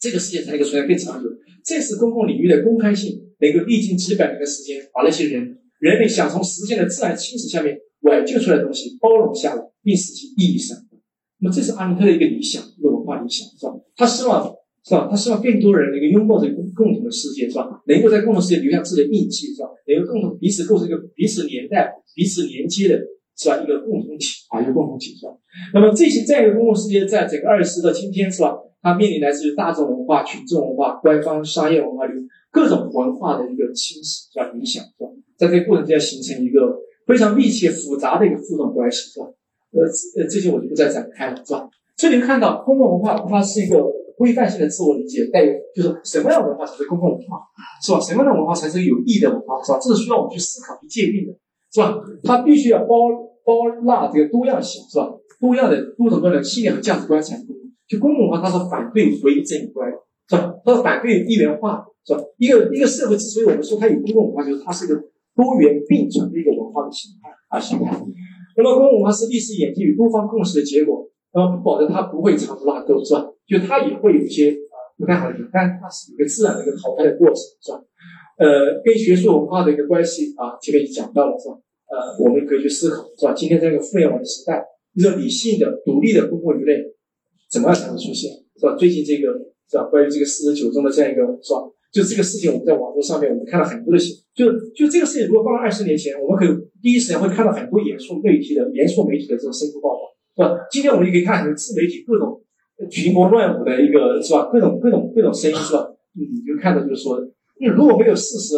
[0.00, 1.28] 这个世界才能够存在更长久。
[1.62, 10.78] 这是公共领域的公开性，能够历经几百年的时间，把那些人人类想从时间的自然侵蚀下面挽救出来的东西包容下来，并使其熠熠生。
[11.40, 13.74] 那么，这是阿伦特的一个理想，一个文化理想，是吧？
[13.94, 14.50] 他希望
[14.88, 15.06] 是吧？
[15.10, 17.68] 他希望更多人能够拥抱这个共同的世界，是吧？
[17.86, 19.68] 能够在共同世界留下自己的印记，是吧？
[19.86, 22.96] 能够共同彼此构成一个彼此连带、彼此连接的，
[23.36, 23.60] 是吧？
[23.62, 25.32] 一个共同体啊，一个共同体，是吧？
[25.74, 28.56] 那么这些这样一个公共世界，在整个二十世的今天，是吧？
[28.80, 32.14] 它面临来自于大众文化、群众文化、官方商业文化的
[32.50, 34.50] 各种文化的一个侵蚀，是吧？
[34.56, 35.10] 影响，是吧？
[35.36, 36.60] 在这个过程之间形成一个
[37.06, 39.26] 非常密切、复杂的一个互动关系，是吧？
[39.70, 39.82] 呃
[40.16, 41.68] 呃，这些我就不再展开了，是吧？
[41.94, 43.76] 这里看到公共文化，它是一个
[44.18, 47.38] 规范性的自我理解，带有就是什么样的文化才是公共文化，
[47.80, 48.00] 是吧？
[48.00, 49.78] 什么样的文化才是有益的文化，是吧？
[49.80, 51.32] 这是需要我们去思考、去界定的，
[51.72, 51.94] 是吧？
[52.24, 53.08] 它必须要包
[53.44, 53.54] 包
[53.86, 55.08] 纳这个多样性，是吧？
[55.40, 57.46] 多样的多种多样的信念和价值观才能。
[57.86, 59.88] 就公共文化，它是反对唯正观，
[60.28, 60.52] 是吧？
[60.64, 62.20] 它是反对一元化，是吧？
[62.36, 64.94] 一个一个社会之所以我们说它有公共文化，就是它是一个
[65.36, 67.96] 多元并存的一个文化的形态啊形态。
[68.56, 73.24] 那么公共文化是历史演进与多方共识的结果，那么不保证它不会长出拉钩，是吧？
[73.48, 77.80] 就它也会有一些啊不太好的地方，但它是一个自然的一个淘汰的过程，是吧？
[78.36, 81.56] 呃，跟学术文化的一个关系啊，前面已经讲到了，是吧？
[81.88, 83.32] 呃，我们可以去思考，是吧？
[83.32, 86.78] 今天这个互联网的时代，一个理性的、独立的公共舆论。
[87.50, 88.28] 怎么样才能出现，
[88.60, 88.76] 是吧？
[88.76, 89.32] 最近这个
[89.70, 89.84] 是吧？
[89.84, 91.64] 关于这个四十九中的这样一个是吧？
[91.90, 100.04] 就这个事情，我们在网络上面我们看到很多的新，就就这个事情，如果放到二十年前，我们可以第一时间会看到很多严肃媒体的严肃媒体的这种深度报道，
[100.36, 100.68] 是吧？
[100.70, 102.44] 今天我们也可以看很多自媒体各种
[102.86, 104.48] 群魔乱舞的一个是吧？
[104.52, 105.90] 各种各种各种声音是吧？
[106.14, 107.18] 你就看到就是说，
[107.74, 108.54] 如果没有事实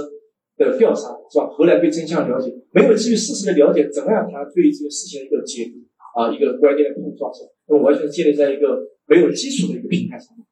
[0.56, 1.46] 的调查是吧？
[1.48, 2.52] 何来对真相了解？
[2.72, 5.80] 没有基于事实的了解，怎么样谈对这个事情的一个解读
[6.20, 6.30] 啊？
[6.30, 7.50] 一个观念的碰撞是吧？
[7.68, 10.44] 那完全建立在一个没有基础的一个平台上面，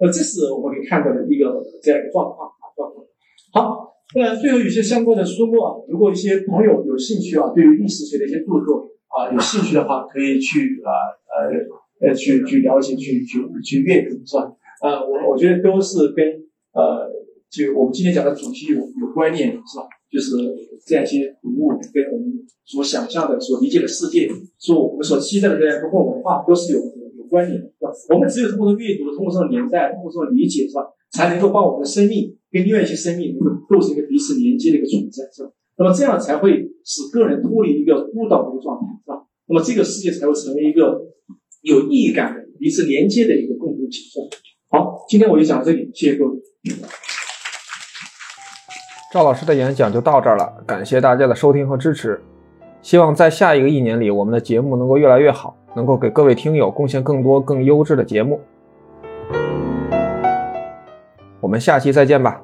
[0.00, 3.04] 呃，这是我们可以看到的一个这样一个状况啊状况。
[3.52, 10.90] 好，那最后有些相关的书目啊，如果一些朋友有兴趣啊，对于历史学的一些著作啊有兴趣的话，可以去啊
[11.28, 11.52] 呃
[12.02, 14.52] 呃去去了解去去去阅读是吧？
[14.82, 16.26] 呃，我我觉得都是跟
[16.72, 17.08] 呃
[17.48, 19.86] 就我们今天讲的主题有有关联是吧？
[20.10, 20.36] 就是
[20.84, 22.32] 这样一些读物跟我们
[22.64, 24.28] 所想象的、所理解的世界，
[24.58, 26.78] 说我们所期待的这样包括文化，都是有
[27.16, 27.90] 有关联的，是吧？
[28.14, 30.84] 我们只有通过阅读，通过这种年代，通过这种理解，是吧？
[31.12, 35.50] 才能够把我们的生命跟另外一些生命能够构成一个彼此连接的一个存在，是吧？
[35.78, 39.24] 那么这样才会使个人脱离一个孤岛的一个状态，是吧？
[39.46, 41.00] 那么这个世界才会成为一个
[41.62, 44.26] 有意义感的、彼此连接的一个共同体，是吧？
[44.68, 46.32] 好，今天我就讲到这里，谢谢各位。
[49.12, 52.20] 赵老师的演讲就到这儿了，感谢大家的收听和支持。
[52.80, 58.40] 希望在下一个一年里，我们的节目能够越来越好，能够给各位听友贡献更多更优质的节目。
[61.40, 62.42] 我们下期再见吧。